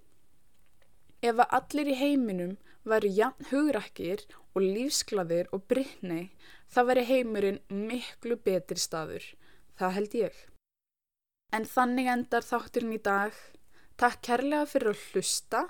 Ef 1.25 1.41
að 1.41 1.53
allir 1.59 1.91
í 1.91 1.99
heiminum 1.99 2.57
væri 2.85 3.11
jafn 3.17 3.49
hugrakkir 3.51 4.25
og 4.55 4.63
lífsklaðir 4.63 5.49
og 5.55 5.65
Brittany, 5.69 6.29
það 6.71 6.89
veri 6.91 7.05
heimurinn 7.09 7.61
miklu 7.69 8.37
betri 8.37 8.79
staður. 8.79 9.25
Það 9.75 9.95
held 9.99 10.19
ég. 10.21 10.35
En 11.55 11.63
þannig 11.63 12.09
endar 12.11 12.43
þátturinn 12.43 12.97
í 12.97 13.01
dag. 13.03 13.35
Takk 13.95 14.21
kærlega 14.27 14.67
fyrir 14.67 14.91
að 14.91 15.03
hlusta. 15.11 15.61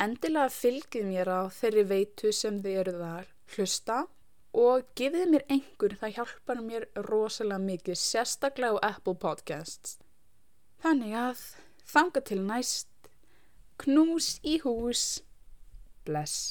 Endilega 0.00 0.52
fylgið 0.54 1.08
mér 1.08 1.30
á 1.34 1.40
þeirri 1.50 1.84
veitu 1.90 2.30
sem 2.36 2.60
þið 2.62 2.80
eruð 2.84 3.04
að 3.08 3.32
hlusta 3.56 3.96
og 4.60 4.86
gefið 4.98 5.26
mér 5.30 5.44
einhver, 5.52 5.96
það 6.00 6.14
hjálpar 6.16 6.62
mér 6.64 6.86
rosalega 7.06 7.62
mikið, 7.62 7.98
sérstaklega 7.98 8.78
á 8.78 8.94
Apple 8.94 9.16
Podcasts. 9.22 9.98
Þannig 10.82 11.14
að 11.20 11.42
þanga 11.92 12.24
til 12.30 12.40
næst, 12.46 13.10
knús 13.82 14.32
í 14.42 14.56
hús, 14.64 15.04
bless. 16.06 16.48